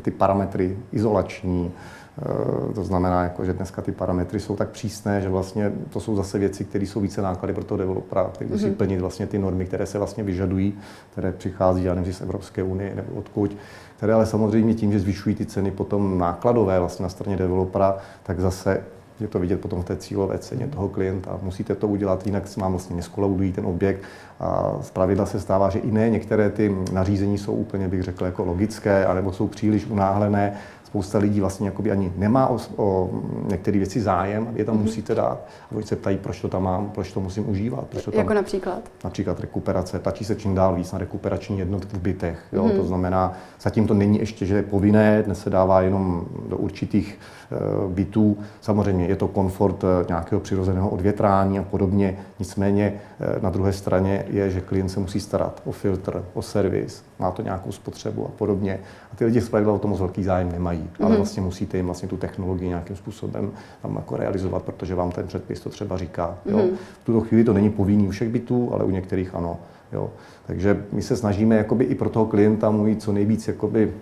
[0.01, 5.29] ty parametry izolační, eh, to znamená, jako, že dneska ty parametry jsou tak přísné, že
[5.29, 8.75] vlastně to jsou zase věci, které jsou více náklady pro toho developera, který musí mm-hmm.
[8.75, 10.73] plnit vlastně ty normy, které se vlastně vyžadují,
[11.11, 13.57] které přichází, já nevím, z Evropské unie nebo odkud,
[13.97, 18.39] které ale samozřejmě tím, že zvyšují ty ceny potom nákladové vlastně na straně developera, tak
[18.39, 18.83] zase
[19.21, 21.39] Je to vidět potom v té cílové ceně toho klienta.
[21.41, 24.03] Musíte to udělat, jinak se vám vlastně neskolaudují ten objekt.
[24.39, 28.25] A z pravidla se stává, že i ne některé ty nařízení jsou úplně, bych řekl,
[28.25, 30.53] jako logické, anebo jsou příliš unáhlené
[30.91, 33.09] spousta lidí vlastně jakoby ani nemá o, o
[33.47, 34.81] některé věci zájem, je tam mm-hmm.
[34.81, 35.47] musíte dát.
[35.71, 37.87] A oni se ptají, proč to tam mám, proč to musím užívat.
[37.87, 38.79] Proč to tam, jako například?
[39.03, 39.99] Například rekuperace.
[39.99, 42.39] Tlačí se čím dál víc na rekuperační jednotky v bytech.
[42.53, 42.65] Jo?
[42.65, 42.75] Mm-hmm.
[42.75, 47.19] To znamená, zatím to není ještě, že je povinné, dnes se dává jenom do určitých
[47.51, 48.37] uh, bytů.
[48.61, 52.17] Samozřejmě je to komfort uh, nějakého přirozeného odvětrání a podobně.
[52.39, 57.03] Nicméně uh, na druhé straně je, že klient se musí starat o filtr, o servis,
[57.21, 58.79] má to nějakou spotřebu a podobně.
[59.13, 61.05] A ty lidi zpravidla o tom moc velký zájem nemají mm-hmm.
[61.05, 61.17] ale mhm.
[61.17, 65.59] vlastně musíte jim vlastně tu technologii nějakým způsobem tam jako realizovat, protože vám ten předpis
[65.59, 66.37] to třeba říká.
[66.45, 66.57] Jo.
[66.57, 66.75] Mm-hmm.
[67.01, 69.57] V tuto chvíli to není povinný u všech bytů, ale u některých ano.
[69.93, 70.09] Jo.
[70.47, 73.93] Takže my se snažíme jakoby i pro toho klienta mluvit co nejvíc jakoby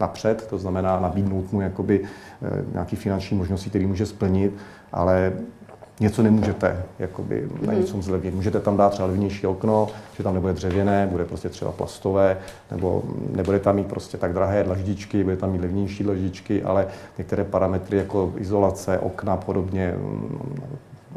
[0.00, 4.52] napřed, to znamená nabídnout mu jakoby eh, nějaký finanční možnosti, který může splnit,
[4.92, 5.32] ale
[6.00, 7.80] něco nemůžete jakoby, na mhm.
[7.80, 8.34] něco zlevnit.
[8.34, 12.38] Můžete tam dát třeba levnější okno, že tam nebude dřevěné, bude prostě třeba plastové,
[12.70, 13.02] nebo
[13.36, 16.86] nebude tam mít prostě tak drahé dlaždičky, bude tam mít levnější dlaždičky, ale
[17.18, 19.94] některé parametry jako izolace, okna a podobně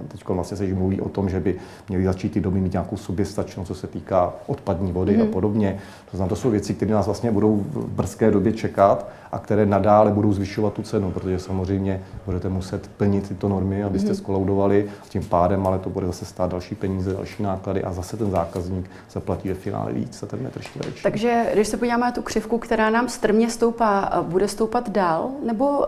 [0.07, 1.55] Teď vlastně se mluví o tom, že by
[1.89, 5.21] měly začít ty domy mít nějakou soběstačnost, co se týká odpadní vody mm.
[5.21, 5.33] a mhm.
[5.33, 5.79] podobně.
[6.11, 9.65] To znamená, to jsou věci, které nás vlastně budou v brzké době čekat a které
[9.65, 14.15] nadále budou zvyšovat tu cenu, protože samozřejmě budete muset plnit tyto normy, abyste mm.
[14.15, 18.31] skolaudovali tím pádem, ale to bude zase stát další peníze, další náklady a zase ten
[18.31, 21.03] zákazník zaplatí ve finále víc za ten metr čtvereční.
[21.03, 25.79] Takže když se podíváme na tu křivku, která nám strmě stoupá, bude stoupat dál, nebo
[25.79, 25.85] uh,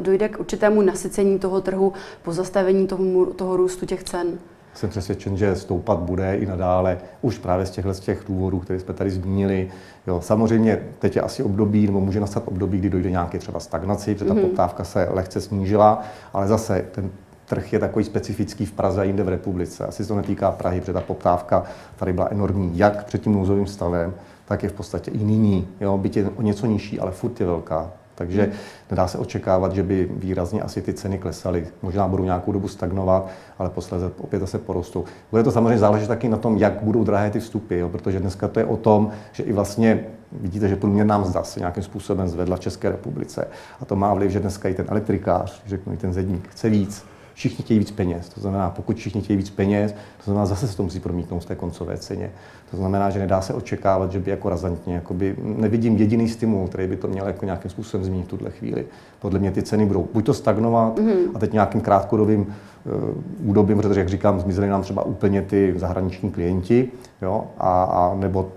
[0.00, 4.38] dojde k určitému nasycení toho trhu, pozastavení toho toho růstu těch cen?
[4.74, 8.80] Jsem přesvědčen, že stoupat bude i nadále, už právě z těchto z těch důvodů, které
[8.80, 9.68] jsme tady zmínili.
[10.06, 14.14] Jo, samozřejmě teď je asi období, nebo může nastat období, kdy dojde nějaké třeba stagnaci,
[14.14, 14.40] protože ta mm-hmm.
[14.40, 17.10] poptávka se lehce snížila, ale zase ten
[17.44, 19.86] trh je takový specifický v Praze a jinde v republice.
[19.86, 21.62] Asi se to netýká Prahy, protože ta poptávka
[21.96, 25.68] tady byla enormní, jak před tím nouzovým stavem, tak je v podstatě i nyní.
[25.80, 27.90] Jo, byť je o něco nižší, ale furt je velká.
[28.22, 28.52] Takže
[28.90, 31.66] nedá se očekávat, že by výrazně asi ty ceny klesaly.
[31.82, 35.04] Možná budou nějakou dobu stagnovat, ale posledně opět zase porostou.
[35.30, 37.88] Bude to samozřejmě záležet taky na tom, jak budou drahé ty vstupy, jo?
[37.88, 41.82] protože dneska to je o tom, že i vlastně vidíte, že průměrná mzda se nějakým
[41.82, 43.48] způsobem zvedla v České republice.
[43.80, 47.04] A to má vliv, že dneska i ten elektrikář, řeknu i ten zedník, chce víc
[47.34, 48.28] všichni chtějí víc peněz.
[48.28, 51.46] To znamená, pokud všichni chtějí víc peněz, to znamená, zase se to musí promítnout z
[51.46, 52.30] té koncové ceně.
[52.70, 56.88] To znamená, že nedá se očekávat, že by jako razantně, jakoby, nevidím jediný stimul, který
[56.88, 58.84] by to měl jako nějakým způsobem změnit v tuhle chvíli.
[59.20, 61.30] Podle mě ty ceny budou buď to stagnovat mm-hmm.
[61.34, 66.30] a teď nějakým krátkodobým uh, údobím, protože, jak říkám, zmizely nám třeba úplně ty zahraniční
[66.30, 66.88] klienti,
[67.22, 68.52] jo, a, a nebo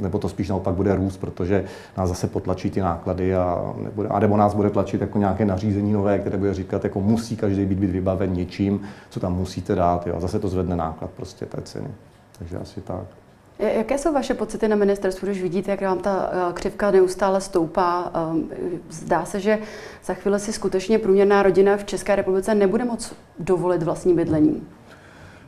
[0.00, 1.64] nebo to spíš naopak bude růst, protože
[1.98, 5.92] nás zase potlačí ty náklady a, nebude, a nebo nás bude tlačit jako nějaké nařízení
[5.92, 8.80] nové, které bude říkat, jako musí každý být, být vybaven něčím,
[9.10, 10.06] co tam musíte dát.
[10.06, 10.16] Jo.
[10.16, 11.88] A zase to zvedne náklad prostě té ceny.
[12.38, 13.04] Takže asi tak.
[13.58, 18.10] Jaké jsou vaše pocity na ministerstvu, když vidíte, jak vám ta eh, křivka neustále stoupá?
[18.14, 18.48] Ehm,
[18.90, 19.58] zdá se, že
[20.04, 24.62] za chvíli si skutečně průměrná rodina v České republice nebude moc dovolit vlastní bydlení.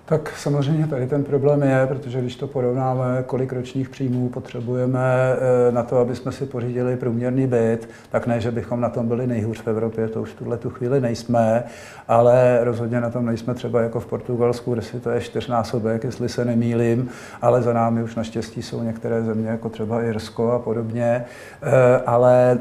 [0.04, 5.72] Tak samozřejmě tady ten problém je, protože když to porovnáme, kolik ročních příjmů potřebujeme eh,
[5.72, 9.26] na to, aby jsme si pořídili průměrný byt, tak ne, že bychom na tom byli
[9.26, 11.64] nejhůř v Evropě, to už v tuhle tu chvíli nejsme,
[12.08, 16.28] ale rozhodně na tom nejsme třeba jako v Portugalsku, kde si to je čtyřnásobek, jestli
[16.28, 17.08] se nemýlím,
[17.42, 21.24] ale za námi už naštěstí jsou některé země, jako třeba Irsko a podobně,
[21.62, 22.58] eh, ale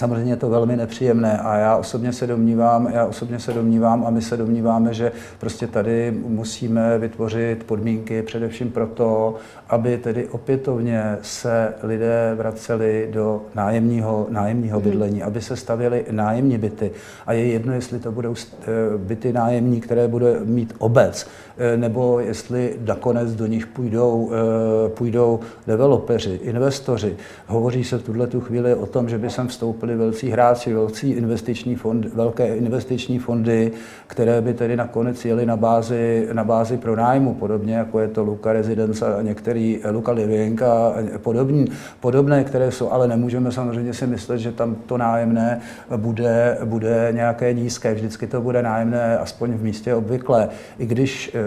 [0.00, 4.10] Samozřejmě je to velmi nepříjemné a já osobně se domnívám, já osobně se domnívám a
[4.10, 9.34] my se domníváme, že prostě tady musíme vytvořit podmínky především proto,
[9.70, 14.90] aby tedy opětovně se lidé vraceli do nájemního, nájemního hmm.
[14.90, 16.90] bydlení, aby se stavěly nájemní byty.
[17.26, 21.26] A je jedno, jestli to budou eh, byty nájemní, které bude mít obec,
[21.58, 27.16] eh, nebo jestli nakonec do nich půjdou, eh, půjdou developeři, investoři.
[27.46, 31.10] Hovoří se v tuhle tu chvíli o tom, že by sem vstoupili velcí hráči, velcí
[31.10, 33.72] investiční fondy, velké investiční fondy,
[34.06, 38.52] které by tedy nakonec jeli na bázi, na bázi pronájmu, podobně jako je to Luka
[38.52, 39.22] Residence a
[39.68, 41.66] některý Luka Living a podobný,
[42.00, 45.60] podobné, které jsou, ale nemůžeme samozřejmě si myslet, že tam to nájemné
[45.96, 47.94] bude, bude nějaké nízké.
[47.94, 50.48] Vždycky to bude nájemné aspoň v místě obvykle.
[50.78, 51.40] I když eh,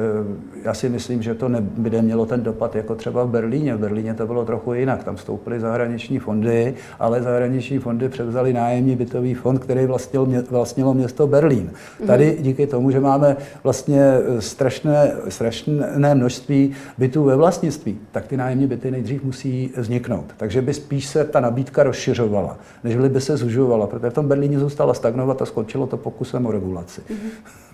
[0.63, 3.75] já si myslím, že to by nemělo ten dopad jako třeba v Berlíně.
[3.75, 5.03] V Berlíně to bylo trochu jinak.
[5.03, 11.27] Tam vstoupily zahraniční fondy, ale zahraniční fondy převzali nájemní bytový fond, který vlastnil, vlastnilo město
[11.27, 11.71] Berlín.
[12.07, 18.67] Tady díky tomu, že máme vlastně strašné, strašné množství bytů ve vlastnictví, tak ty nájemní
[18.67, 20.33] byty nejdřív musí vzniknout.
[20.37, 24.59] Takže by spíš se ta nabídka rozšiřovala, než by se zužovala, protože v tom Berlíně
[24.59, 27.01] zůstala stagnovat a skončilo to pokusem o regulaci.
[27.01, 27.72] Mm-hmm.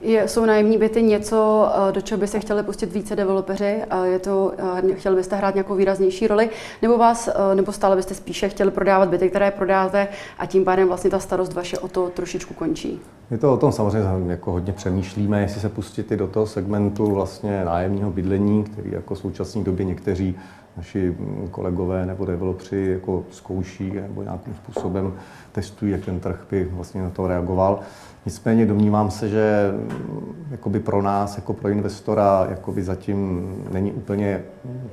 [0.00, 3.82] Je, jsou nájemní byty něco, eh, do čeho by se chtěli pustit více developeři?
[4.04, 4.52] Je to,
[4.88, 6.50] eh, chtěli byste hrát nějakou výraznější roli?
[6.82, 10.88] Nebo, vás, eh, nebo stále byste spíše chtěli prodávat byty, které prodáte a tím pádem
[10.88, 13.00] vlastně ta starost vaše o to trošičku končí?
[13.30, 17.06] My to o tom samozřejmě jako hodně přemýšlíme, jestli se pustit i do toho segmentu
[17.06, 20.36] vlastně nájemního bydlení, který jako v současné době někteří
[20.76, 21.16] naši
[21.50, 25.12] kolegové nebo developři jako zkouší nebo nějakým způsobem
[25.52, 27.80] testují, jak ten trh by vlastně na to reagoval.
[28.26, 34.42] Nicméně domnívám se, že mm, jakoby pro nás, jako pro investora, jakoby zatím není úplně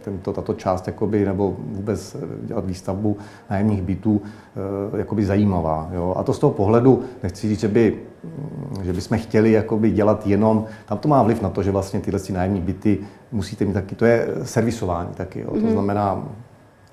[0.01, 3.17] tento, tato část jakoby, nebo vůbec dělat výstavbu
[3.49, 4.21] nájemních bytů
[4.93, 5.89] eh, jakoby zajímavá.
[5.93, 6.13] Jo?
[6.17, 7.99] A to z toho pohledu, nechci říct, že by
[8.83, 12.19] že bychom chtěli jakoby dělat jenom, tam to má vliv na to, že vlastně tyhle
[12.31, 12.99] nájemní byty
[13.31, 15.39] musíte mít taky, to je servisování taky.
[15.39, 15.51] Jo?
[15.51, 15.71] To mhm.
[15.71, 16.23] znamená,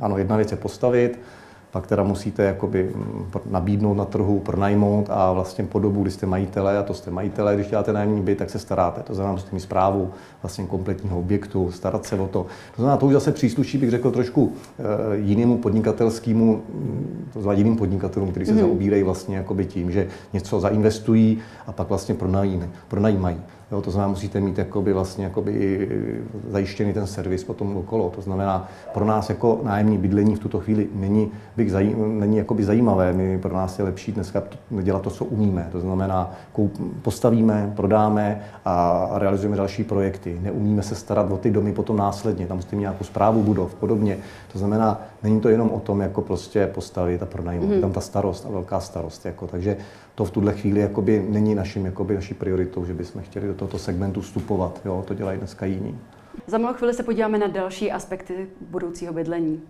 [0.00, 1.18] ano, jedna věc je postavit,
[1.70, 6.26] pak teda musíte jakoby mm, nabídnout na trhu, pronajmout a vlastně po dobu, kdy jste
[6.26, 9.02] majitele, a to jste majitele, když děláte nájemní byt, tak se staráte.
[9.02, 10.10] To znamená, musíte mít zprávu
[10.42, 12.46] vlastně kompletního objektu, starat se o to.
[12.76, 14.52] To znamená, to už zase přísluší, bych řekl, trošku
[15.12, 18.60] e, jinému podnikatelskému, mm, to znamená jiným podnikatelům, kteří se mm-hmm.
[18.60, 22.14] zaobírají vlastně jakoby tím, že něco zainvestují a pak vlastně
[22.88, 23.40] pronajímají.
[23.72, 25.88] Jo, to znamená, musíte mít jakoby vlastně jakoby
[26.48, 28.10] zajištěný ten servis potom okolo.
[28.10, 32.64] To znamená, pro nás jako nájemní bydlení v tuto chvíli není, bych zaj, není jakoby
[32.64, 33.12] zajímavé.
[33.12, 34.42] My, pro nás je lepší dneska
[34.82, 35.68] dělat to, co umíme.
[35.72, 40.38] To znamená, koup, postavíme, prodáme a realizujeme další projekty.
[40.42, 42.46] Neumíme se starat o ty domy potom následně.
[42.46, 44.18] Tam musíte mít nějakou zprávu budov, podobně.
[44.52, 47.70] To znamená, není to jenom o tom, jako prostě postavit a pronajmout.
[47.70, 47.80] Mm.
[47.80, 49.26] tam ta starost a velká starost.
[49.26, 49.76] Jako, takže
[50.20, 53.78] to v tuhle chvíli jakoby není naším, jakoby naší prioritou, že bychom chtěli do tohoto
[53.78, 54.80] segmentu vstupovat.
[54.84, 55.98] Jo, to dělají dneska jiní.
[56.46, 59.62] Za malou chvíli se podíváme na další aspekty budoucího bydlení.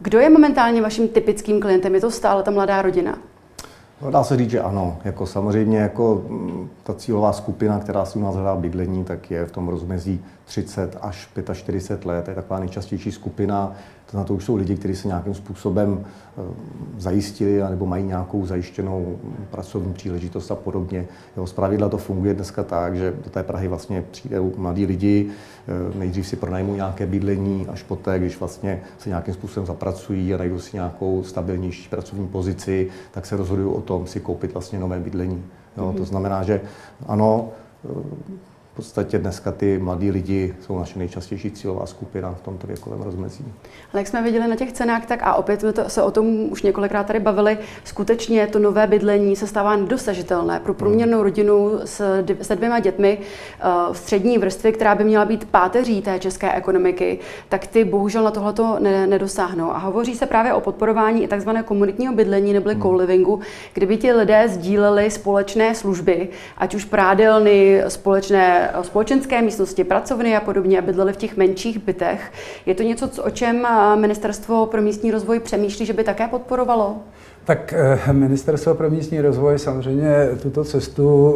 [0.00, 1.94] Kdo je momentálně vaším typickým klientem?
[1.94, 3.18] Je to stále ta mladá rodina?
[4.02, 4.98] No, dá se říct, že ano.
[5.04, 9.46] Jako samozřejmě jako mm, ta cílová skupina, která si u nás hledá bydlení, tak je
[9.46, 12.24] v tom rozmezí 30 až 45 let.
[12.24, 13.76] To je taková nejčastější skupina.
[14.10, 16.42] To na to už jsou lidi, kteří se nějakým způsobem eh,
[16.98, 19.18] zajistili nebo mají nějakou zajištěnou
[19.50, 21.06] pracovní příležitost a podobně.
[21.36, 25.30] Jo, pravidla to funguje dneska tak, že do té Prahy vlastně přijdou mladí lidi,
[25.68, 30.38] eh, nejdřív si pronajmou nějaké bydlení, až poté, když vlastně se nějakým způsobem zapracují a
[30.38, 35.00] najdou si nějakou stabilnější pracovní pozici, tak se rozhodují o tom si koupit vlastně nové
[35.00, 35.44] bydlení.
[35.76, 35.92] Jo, mm-hmm.
[35.92, 36.06] To mhm.
[36.06, 36.60] znamená, že
[37.06, 37.48] ano,
[37.84, 37.88] eh,
[38.78, 43.44] podstatě dneska ty mladí lidi jsou naše nejčastější cílová skupina v tomto věkovém rozmezí.
[43.92, 46.26] Ale jak jsme viděli na těch cenách, tak a opět jsme to, se o tom
[46.26, 52.24] už několikrát tady bavili, skutečně to nové bydlení se stává nedosažitelné pro průměrnou rodinu s,
[52.42, 53.18] se dvěma dětmi
[53.92, 58.30] v střední vrstvy, která by měla být páteří té české ekonomiky, tak ty bohužel na
[58.30, 59.70] tohleto ne, nedosáhnou.
[59.70, 61.50] A hovoří se právě o podporování i tzv.
[61.64, 62.82] komunitního bydlení nebo hmm.
[62.82, 63.40] co-livingu,
[63.74, 70.78] kdyby ti lidé sdíleli společné služby, ať už prádelny, společné společenské místnosti, pracovny a podobně
[70.78, 72.32] a bydleli v těch menších bytech.
[72.66, 76.96] Je to něco, o čem Ministerstvo pro místní rozvoj přemýšlí, že by také podporovalo?
[77.48, 81.34] Tak eh, Ministerstvo pro místní rozvoj samozřejmě tuto cestu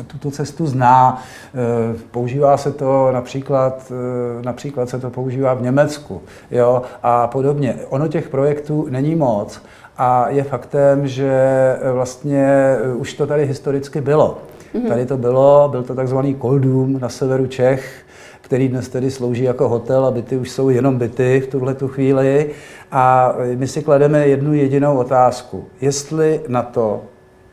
[0.00, 1.22] eh, tuto cestu zná.
[1.54, 3.92] Eh, používá se to například,
[4.44, 7.76] například se to používá v Německu jo, a podobně.
[7.88, 9.62] Ono těch projektů není moc
[9.98, 11.32] a je faktem, že
[11.92, 14.38] vlastně už to tady historicky bylo.
[14.74, 14.88] Mm-hmm.
[14.88, 18.04] Tady to bylo, byl to takzvaný Koldům na severu Čech,
[18.40, 21.88] který dnes tedy slouží jako hotel a byty už jsou jenom byty v tuhle tu
[21.88, 22.50] chvíli.
[22.92, 25.64] A my si klademe jednu jedinou otázku.
[25.80, 27.02] Jestli na to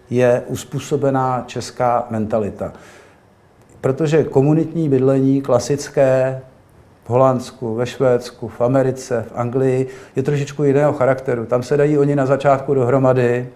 [0.09, 2.73] je uspůsobená česká mentalita.
[3.81, 6.41] Protože komunitní bydlení, klasické,
[7.05, 11.45] v Holandsku, ve Švédsku, v Americe, v Anglii, je trošičku jiného charakteru.
[11.45, 13.49] Tam se dají oni na začátku dohromady,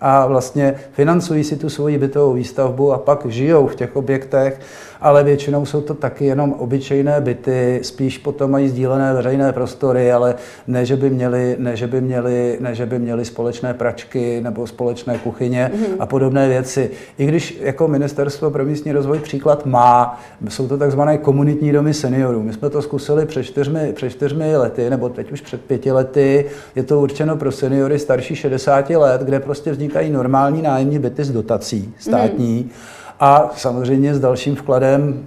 [0.00, 4.60] a vlastně financují si tu svoji bytovou výstavbu a pak žijou v těch objektech
[5.00, 10.34] ale většinou jsou to taky jenom obyčejné byty, spíš potom mají sdílené veřejné prostory, ale
[10.66, 14.66] ne, že by měli, ne, že by měli, ne, že by měli společné pračky nebo
[14.66, 15.96] společné kuchyně mm-hmm.
[15.98, 16.90] a podobné věci.
[17.18, 22.42] I když jako Ministerstvo pro místní rozvoj příklad má, jsou to takzvané komunitní domy seniorů.
[22.42, 26.44] My jsme to zkusili před čtyřmi, před čtyřmi lety, nebo teď už před pěti lety.
[26.74, 31.30] Je to určeno pro seniory starší 60 let, kde prostě vznikají normální nájemní byty s
[31.30, 32.64] dotací státní.
[32.64, 35.26] Mm-hmm a samozřejmě s dalším vkladem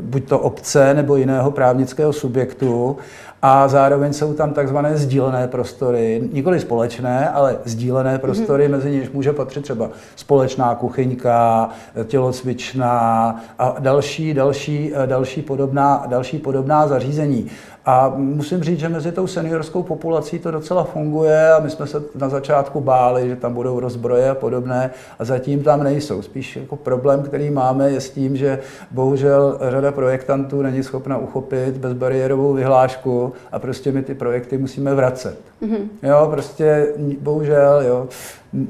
[0.00, 2.96] buď to obce nebo jiného právnického subjektu
[3.42, 8.70] a zároveň jsou tam takzvané sdílené prostory, nikoli společné, ale sdílené prostory, mm-hmm.
[8.70, 11.68] mezi něž může patřit třeba společná kuchyňka,
[12.04, 17.50] tělocvičná a další, další, další, podobná, další podobná zařízení.
[17.90, 22.02] A musím říct, že mezi tou seniorskou populací to docela funguje a my jsme se
[22.14, 26.22] na začátku báli, že tam budou rozbroje a podobné a zatím tam nejsou.
[26.22, 28.58] Spíš jako problém, který máme, je s tím, že
[28.90, 35.38] bohužel řada projektantů není schopna uchopit bezbariérovou vyhlášku a prostě my ty projekty musíme vracet.
[35.62, 35.88] Mm-hmm.
[36.02, 36.86] Jo, prostě
[37.20, 38.08] bohužel, jo.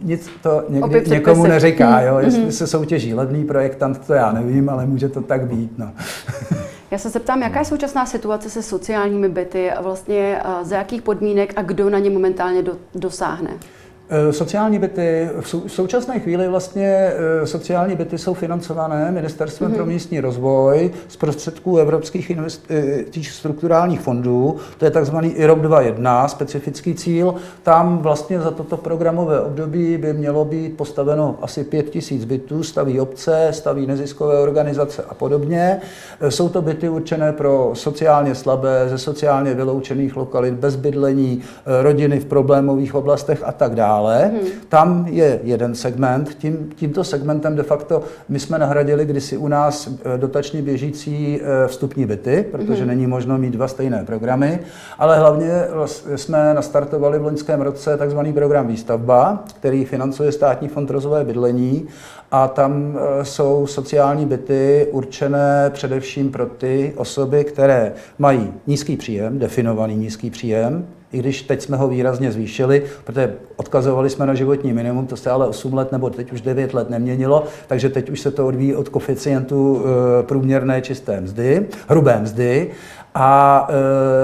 [0.03, 2.19] Nic to někdy někomu neříká, jo.
[2.19, 2.49] Jestli mm-hmm.
[2.49, 5.91] se soutěží levný projektant, to já nevím, ale může to tak být, no.
[6.91, 11.53] Já se zeptám, jaká je současná situace se sociálními byty a vlastně za jakých podmínek
[11.57, 13.51] a kdo na ně momentálně do, dosáhne?
[14.11, 19.75] Eh, sociální byty, v současné chvíli vlastně eh, sociální byty jsou financované Ministerstvem mm-hmm.
[19.75, 24.57] pro místní rozvoj z prostředků evropských investi- strukturálních fondů.
[24.79, 27.35] To je takzvaný IROP 2.1, specifický cíl.
[27.63, 33.01] Tam vlastně za toto programové období by mělo být postaveno asi 5 tisíc bytů, staví
[33.01, 35.81] obce, staví neziskové organizace a podobně.
[36.21, 41.43] Eh, jsou to byty určené pro sociálně slabé, ze sociálně vyloučených lokalit, bez bydlení,
[41.83, 44.31] rodiny v problémových oblastech a tak dále dále.
[44.33, 44.41] Hmm.
[44.69, 46.35] Tam je jeden segment.
[46.39, 51.69] Tím, tímto segmentem de facto my jsme nahradili kdysi u nás eh, dotačně běžící eh,
[51.69, 52.89] vstupní byty, protože hmm.
[52.89, 54.61] není možno mít dva stejné programy,
[54.99, 55.51] ale hlavně
[56.17, 61.89] jsme nastartovali v loňském roce takzvaný program Výstavba, který financuje Státní fond rozvoje bydlení
[62.31, 69.39] a tam eh, jsou sociální byty určené především pro ty osoby, které mají nízký příjem,
[69.39, 74.73] definovaný nízký příjem, i když teď jsme ho výrazně zvýšili, protože odkazovali jsme na životní
[74.73, 78.21] minimum, to se ale 8 let nebo teď už 9 let neměnilo, takže teď už
[78.21, 82.71] se to odvíjí od koficientu eh, průměrné čisté mzdy, hrubé mzdy
[83.15, 83.69] a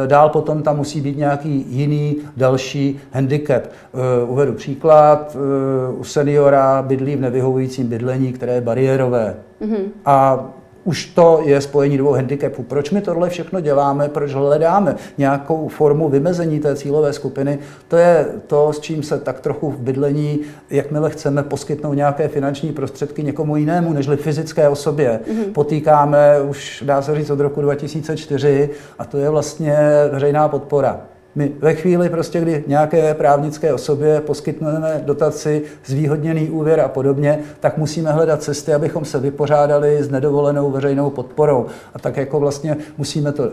[0.04, 3.62] e, dál potom tam musí být nějaký jiný další handicap.
[3.62, 9.34] E, uvedu příklad, e, u seniora bydlí v nevyhovujícím bydlení, které je bariérové.
[9.62, 9.84] Mm-hmm.
[10.04, 10.46] A
[10.84, 12.62] už to je spojení dvou handicapů.
[12.62, 18.26] Proč my tohle všechno děláme, proč hledáme nějakou formu vymezení té cílové skupiny, to je
[18.46, 23.56] to, s čím se tak trochu v bydlení, jakmile chceme poskytnout nějaké finanční prostředky někomu
[23.56, 25.52] jinému, nežli fyzické osobě, mm-hmm.
[25.52, 29.76] potýkáme už, dá se říct, od roku 2004 a to je vlastně
[30.12, 31.00] veřejná podpora.
[31.34, 37.78] My ve chvíli, prostě, kdy nějaké právnické osobě poskytneme dotaci, zvýhodněný úvěr a podobně, tak
[37.78, 41.66] musíme hledat cesty, abychom se vypořádali s nedovolenou veřejnou podporou.
[41.94, 43.50] A tak jako vlastně musíme to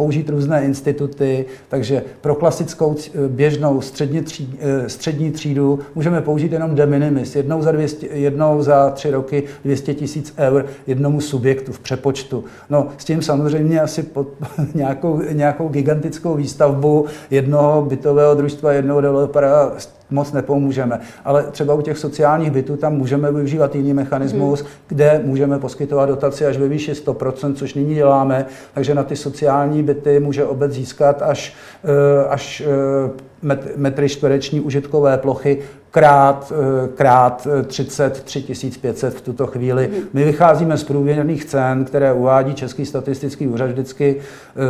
[0.00, 2.96] použít různé instituty, takže pro klasickou
[3.28, 8.62] běžnou střední, tří, eh, střední třídu můžeme použít jenom de minimis, jednou za, 200, jednou
[8.62, 12.44] za tři roky 200 tisíc eur jednomu subjektu v přepočtu.
[12.70, 14.28] No s tím samozřejmě asi pod
[14.74, 19.72] nějakou, nějakou gigantickou výstavbu jednoho bytového družstva, jednoho developera
[20.10, 21.00] moc nepomůžeme.
[21.24, 24.68] Ale třeba u těch sociálních bytů tam můžeme využívat jiný mechanismus, hmm.
[24.88, 28.46] kde můžeme poskytovat dotaci až ve výši 100%, což nyní děláme.
[28.74, 35.18] Takže na ty sociální byty může obec získat až, eh, až eh, metry čtvereční užitkové
[35.18, 35.58] plochy
[35.90, 39.86] krát, eh, krát 33 500 v tuto chvíli.
[39.86, 40.02] Hmm.
[40.12, 44.16] My vycházíme z průměrných cen, které uvádí Český statistický úřad vždycky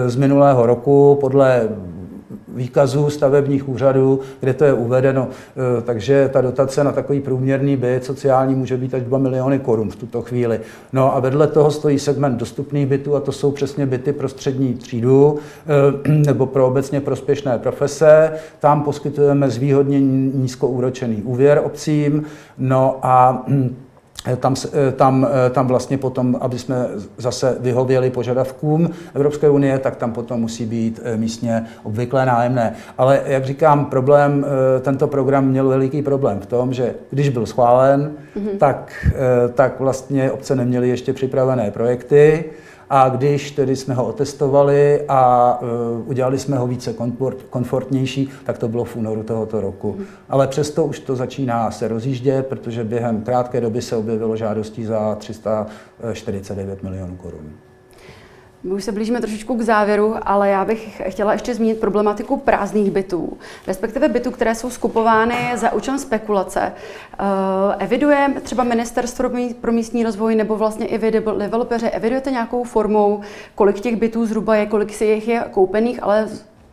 [0.07, 1.68] z minulého roku podle
[2.49, 5.29] výkazů stavebních úřadů, kde to je uvedeno.
[5.79, 9.90] E, takže ta dotace na takový průměrný byt sociální může být až 2 miliony korun
[9.90, 10.61] v tuto chvíli.
[10.93, 14.75] No a vedle toho stojí segment dostupných bytů a to jsou přesně byty pro střední
[14.75, 15.38] třídu
[16.09, 18.33] e, nebo pro obecně prospěšné profese.
[18.59, 22.25] Tam poskytujeme zvýhodnění nízkoúročený úvěr obcím.
[22.59, 23.89] No a Eh,
[24.37, 26.87] tam, eh, tam, eh, tam vlastně potom, aby jsme
[27.18, 32.74] zase vyhověli požadavkům Evropské unie, tak tam potom musí být místně obvyklé nájemné.
[32.98, 34.46] Ale jak říkám, problém,
[34.80, 38.59] tento program měl veliký problém v tom, že když byl schválen, mm-hmm.
[38.59, 39.06] tak,
[39.54, 42.44] tak vlastně obce neměly ještě připravené projekty,
[42.90, 48.59] a když tedy jsme ho otestovali a uh, udělali jsme ho více komfort, komfortnější, tak
[48.59, 49.94] to bylo v únoru tohoto roku.
[49.98, 50.05] Mm.
[50.29, 55.14] Ale přesto už to začíná se rozjíždět, protože během krátké doby se objevilo žádostí za
[55.14, 57.50] 349 milionů korun.
[58.62, 62.90] My už se blížíme trošičku k závěru, ale já bych chtěla ještě zmínit problematiku prázdných
[62.90, 66.73] bytů, respektive bytů, které jsou skupovány za účelem spekulace.
[67.20, 67.27] Uh,
[67.79, 73.20] eviduje třeba Ministerstvo pro místní rozvoj nebo vlastně i vy, developeři, evidujete nějakou formou,
[73.55, 76.28] kolik těch bytů zhruba je, kolik si jich je koupených, ale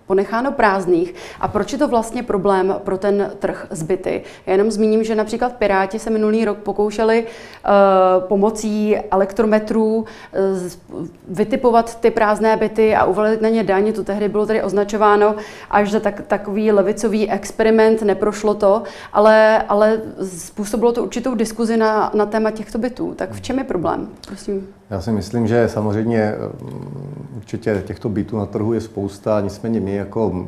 [0.08, 4.24] ponecháno prázdných a proč je to vlastně problém pro ten trh zbyty.
[4.46, 12.00] Já jenom zmíním, že například Piráti se minulý rok pokoušeli uh, pomocí elektrometrů uh, vytipovat
[12.00, 13.94] ty prázdné byty a uvalit na ně daň.
[13.94, 15.36] To tehdy bylo tady označováno
[15.72, 18.84] až za tak, takový levicový experiment, neprošlo to,
[19.14, 20.02] ale, ale
[20.38, 23.14] způsobilo to určitou diskuzi na, na téma těchto bytů.
[23.14, 24.10] Tak v čem je problém?
[24.28, 24.77] Prosím.
[24.90, 26.34] Já si myslím, že samozřejmě
[27.36, 30.46] určitě těchto bytů na trhu je spousta, nicméně my jako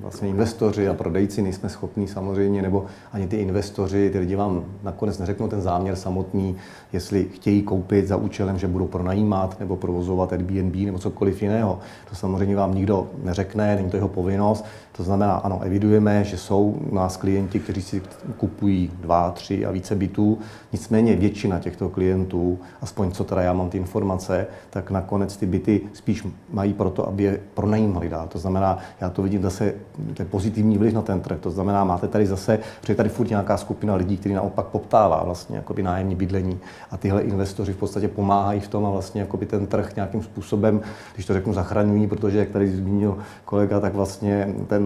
[0.00, 5.18] vlastně investoři a prodejci nejsme schopní samozřejmě, nebo ani ty investoři, ty lidi vám nakonec
[5.18, 6.56] neřeknou ten záměr samotný,
[6.92, 11.78] jestli chtějí koupit za účelem, že budou pronajímat nebo provozovat Airbnb nebo cokoliv jiného.
[12.10, 14.64] To samozřejmě vám nikdo neřekne, není to jeho povinnost.
[14.96, 18.02] To znamená, ano, evidujeme, že jsou u nás klienti, kteří si
[18.36, 20.38] kupují dva, tři a více bytů,
[20.72, 25.80] nicméně většina těchto klientů, aspoň co teda já mám ty informace, tak nakonec ty byty
[25.92, 28.28] spíš mají proto, aby je pronajímali dál.
[28.28, 29.74] To znamená, já to vidím zase,
[30.14, 31.38] to je pozitivní vliv na ten trh.
[31.40, 35.56] To znamená, máte tady zase, protože tady furt nějaká skupina lidí, který naopak poptává vlastně
[35.56, 36.58] jakoby nájemní bydlení
[36.90, 40.80] a tyhle investoři v podstatě pomáhají v tom a vlastně jakoby ten trh nějakým způsobem,
[41.14, 44.81] když to řeknu, zachraňují, protože jak tady zmínil kolega, tak vlastně ten,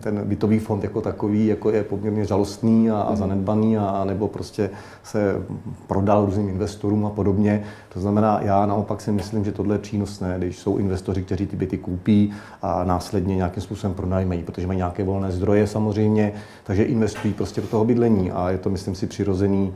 [0.00, 3.16] ten bytový fond jako takový jako je poměrně žalostný a, a mhm.
[3.16, 4.70] zanedbaný a, a nebo prostě
[5.02, 5.42] se
[5.86, 7.62] prodal různým investorům a podobně.
[7.88, 11.56] To znamená, já naopak si myslím, že tohle je přínosné, když jsou investoři, kteří ty
[11.56, 16.32] byty koupí a následně nějakým způsobem pronajmejí, protože mají nějaké volné zdroje samozřejmě,
[16.64, 19.74] takže investují prostě do toho bydlení a je to, myslím si, přirozený,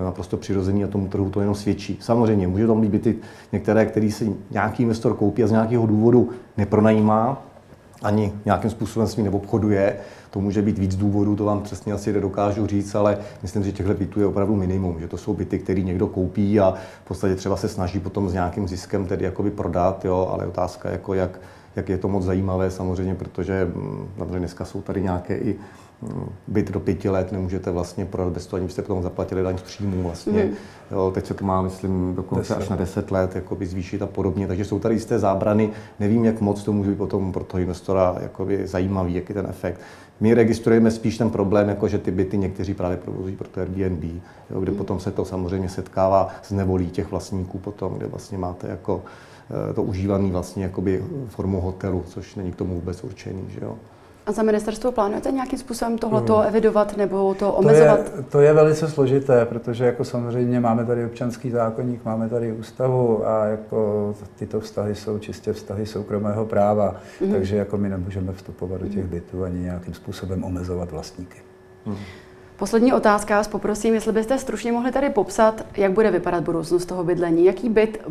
[0.00, 1.98] eh, naprosto přirozený a tomu trhu to jenom svědčí.
[2.00, 3.16] Samozřejmě, může tam být byty
[3.52, 7.42] některé, který si nějaký investor koupí a z nějakého důvodu nepronajímá,
[8.04, 9.96] ani nějakým způsobem s ní neobchoduje.
[10.30, 13.94] To může být víc důvodů, to vám přesně asi nedokážu říct, ale myslím, že těchto
[13.94, 16.74] bytů je opravdu minimum, že to jsou byty, které někdo koupí a
[17.04, 20.90] v podstatě třeba se snaží potom s nějakým ziskem tedy jakoby prodat, jo, ale otázka
[20.90, 21.40] jako jak,
[21.76, 25.56] jak je to moc zajímavé samozřejmě, protože mm, samozřejmě dneska jsou tady nějaké i
[26.46, 29.62] byt do pěti let nemůžete vlastně prodat bez toho, ani byste potom zaplatili daň z
[29.62, 30.44] příjmu vlastně.
[30.44, 30.54] Mm.
[30.90, 34.46] Jo, teď se to má, myslím, dokonce až na deset let jakoby zvýšit a podobně.
[34.46, 35.70] Takže jsou tady jisté zábrany.
[36.00, 39.80] Nevím, jak moc to může být potom pro toho investora jakoby zajímavý, jaký ten efekt.
[40.20, 44.04] My registrujeme spíš ten problém, jako že ty byty někteří právě provozují pro to Airbnb,
[44.50, 44.78] jo, kde mm.
[44.78, 49.02] potom se to samozřejmě setkává s nevolí těch vlastníků potom, kde vlastně máte jako
[49.70, 53.44] eh, to užívaný vlastně jakoby formu hotelu, což není k tomu vůbec určený.
[53.48, 53.76] Že jo.
[54.26, 56.46] A za ministerstvo plánujete nějakým způsobem tohleto hmm.
[56.48, 58.10] evidovat nebo to omezovat?
[58.10, 62.52] To je, to je velice složité, protože jako samozřejmě máme tady občanský zákonník, máme tady
[62.52, 67.32] ústavu a jako tyto vztahy jsou čistě vztahy soukromého práva, hmm.
[67.32, 69.08] takže jako my nemůžeme vstupovat do těch mhm.
[69.08, 71.38] bytů ani nějakým způsobem omezovat vlastníky.
[71.86, 71.96] Hmm.
[72.56, 77.04] Poslední otázka, vás poprosím, jestli byste stručně mohli tady popsat, jak bude vypadat budoucnost toho
[77.04, 78.02] bydlení, jaký byt,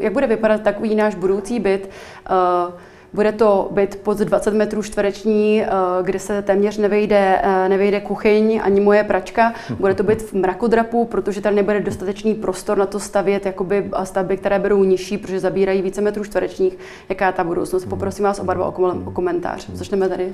[0.00, 1.90] jak bude vypadat takový náš budoucí byt,
[2.30, 2.74] uh,
[3.14, 5.68] bude to byt pod 20 metrů čtvereční, eh,
[6.02, 9.54] kde se téměř nevejde, eh, nevejde kuchyň ani moje pračka.
[9.78, 14.36] Bude to byt v mrakodrapu, protože tady nebude dostatečný prostor na to stavět jakoby stavby,
[14.36, 16.78] které berou nižší, protože zabírají více metrů čtverečních.
[17.08, 17.84] Jaká je ta budoucnost?
[17.84, 19.70] Poprosím vás oba dva o komentář.
[19.72, 20.32] Začneme tady.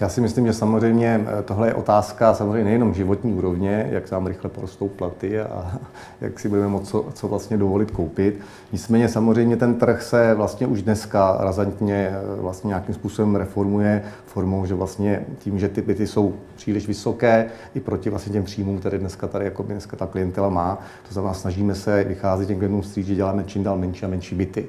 [0.00, 4.26] Já si myslím, že samozřejmě eh, tohle je otázka samozřejmě nejenom životní úrovně, jak nám
[4.26, 5.78] rychle porostou platy a
[6.20, 8.40] jak si budeme moct co, co vlastně dovolit koupit.
[8.72, 14.66] Nicméně samozřejmě ten trh se vlastně už dneska razantně eh, vlastně nějakým způsobem reformuje formou,
[14.66, 18.98] že vlastně tím, že ty byty jsou příliš vysoké i proti vlastně těm příjmům, které
[18.98, 20.78] dneska tady jako dneska ta klientela má.
[21.08, 24.34] To znamená, snažíme se vycházet těm klientům vstříc, že děláme čím dál menší a menší
[24.34, 24.66] byty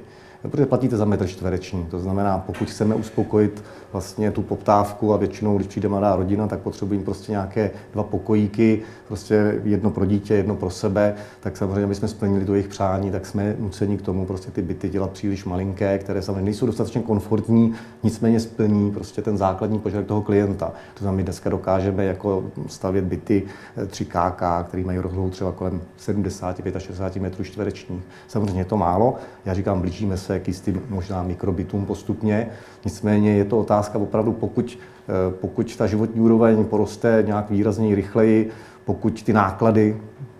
[0.48, 1.86] protože platíte za metr čtvereční.
[1.90, 3.64] To znamená, pokud chceme uspokojit
[3.96, 8.82] vlastně tu poptávku a většinou, když přijde mladá rodina, tak potřebují prostě nějaké dva pokojíky,
[9.06, 13.10] prostě jedno pro dítě, jedno pro sebe, tak samozřejmě, aby jsme splnili to jejich přání,
[13.10, 17.02] tak jsme nuceni k tomu prostě ty byty dělat příliš malinké, které samozřejmě nejsou dostatečně
[17.02, 20.72] komfortní, nicméně splní prostě ten základní požadavek toho klienta.
[20.94, 23.42] To znamená, my dneska dokážeme jako stavět byty
[23.86, 28.02] 3KK, které mají rozlohu třeba kolem 70, 65 metrů čtverečních.
[28.28, 32.48] Samozřejmě je to málo, já říkám, blížíme se k jistým možná mikrobitům postupně,
[32.84, 34.78] nicméně je to otázka opravdu, pokud,
[35.08, 38.50] eh, pokud ta životní úroveň poroste nějak výrazněji rychleji,
[38.84, 39.96] pokud ty náklady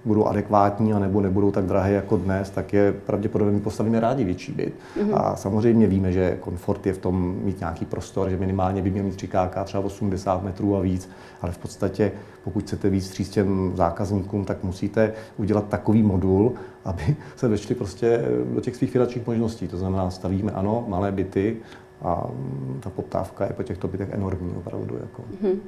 [0.07, 4.53] budou adekvátní a nebo nebudou tak drahé jako dnes, tak je pravděpodobně postavíme rádi větší
[4.53, 4.75] byt.
[4.99, 5.11] Mm-hmm.
[5.15, 9.05] A samozřejmě víme, že komfort je v tom mít nějaký prostor, že minimálně by měl
[9.05, 11.09] mít 3KK třeba 80 metrů a víc,
[11.41, 12.13] ale v podstatě
[12.45, 16.53] pokud chcete víc stříct těm zákazníkům, tak musíte udělat takový modul,
[16.85, 18.25] aby se vešli prostě
[18.55, 19.69] do těch svých finančních možností.
[19.69, 21.57] To znamená, stavíme ano, malé byty
[22.03, 22.27] a
[22.81, 24.99] ta poptávka je po těchto bytech enormní opravdu.
[25.01, 25.23] Jako.
[25.23, 25.59] Mm-hmm.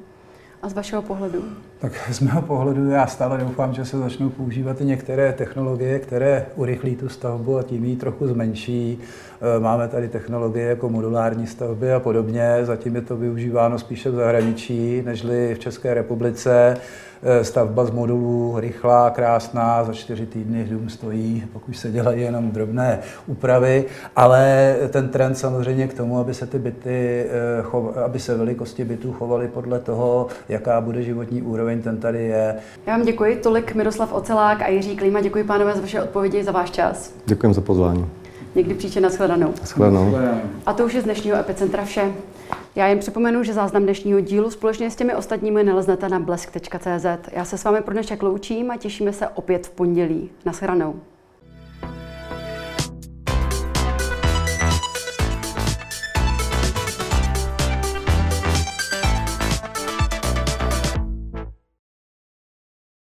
[0.62, 1.44] A z vašeho pohledu?
[1.78, 6.46] Tak z mého pohledu já stále doufám, že se začnou používat i některé technologie, které
[6.56, 8.98] urychlí tu stavbu a tím ji trochu zmenší.
[9.00, 12.58] Eh, máme tady technologie jako modulární stavby a podobně.
[12.62, 16.76] Zatím je to využíváno spíše v zahraničí, nežli v České republice.
[17.22, 22.50] Eh, stavba z modulů rychlá, krásná, za čtyři týdny dům stojí, pokud se dělají jenom
[22.50, 23.84] drobné úpravy,
[24.16, 27.26] ale ten trend samozřejmě k tomu, aby se ty byty,
[27.96, 32.54] eh, aby se velikosti bytů chovaly podle toho, jaká bude životní úroveň, ten tady je.
[32.86, 35.20] Já vám děkuji, tolik Miroslav Ocelák a Jiří Klíma.
[35.20, 37.12] Děkuji pánové za vaše odpovědi, za váš čas.
[37.26, 38.06] Děkuji za pozvání.
[38.54, 39.54] Někdy příště na shledanou.
[39.64, 40.18] Shledanou.
[40.66, 42.12] A to už je z dnešního Epicentra vše.
[42.76, 47.06] Já jen připomenu, že záznam dnešního dílu společně s těmi ostatními naleznete na blesk.cz.
[47.32, 50.30] Já se s vámi pro dnešek loučím a těšíme se opět v pondělí.
[50.44, 51.00] Naschranou.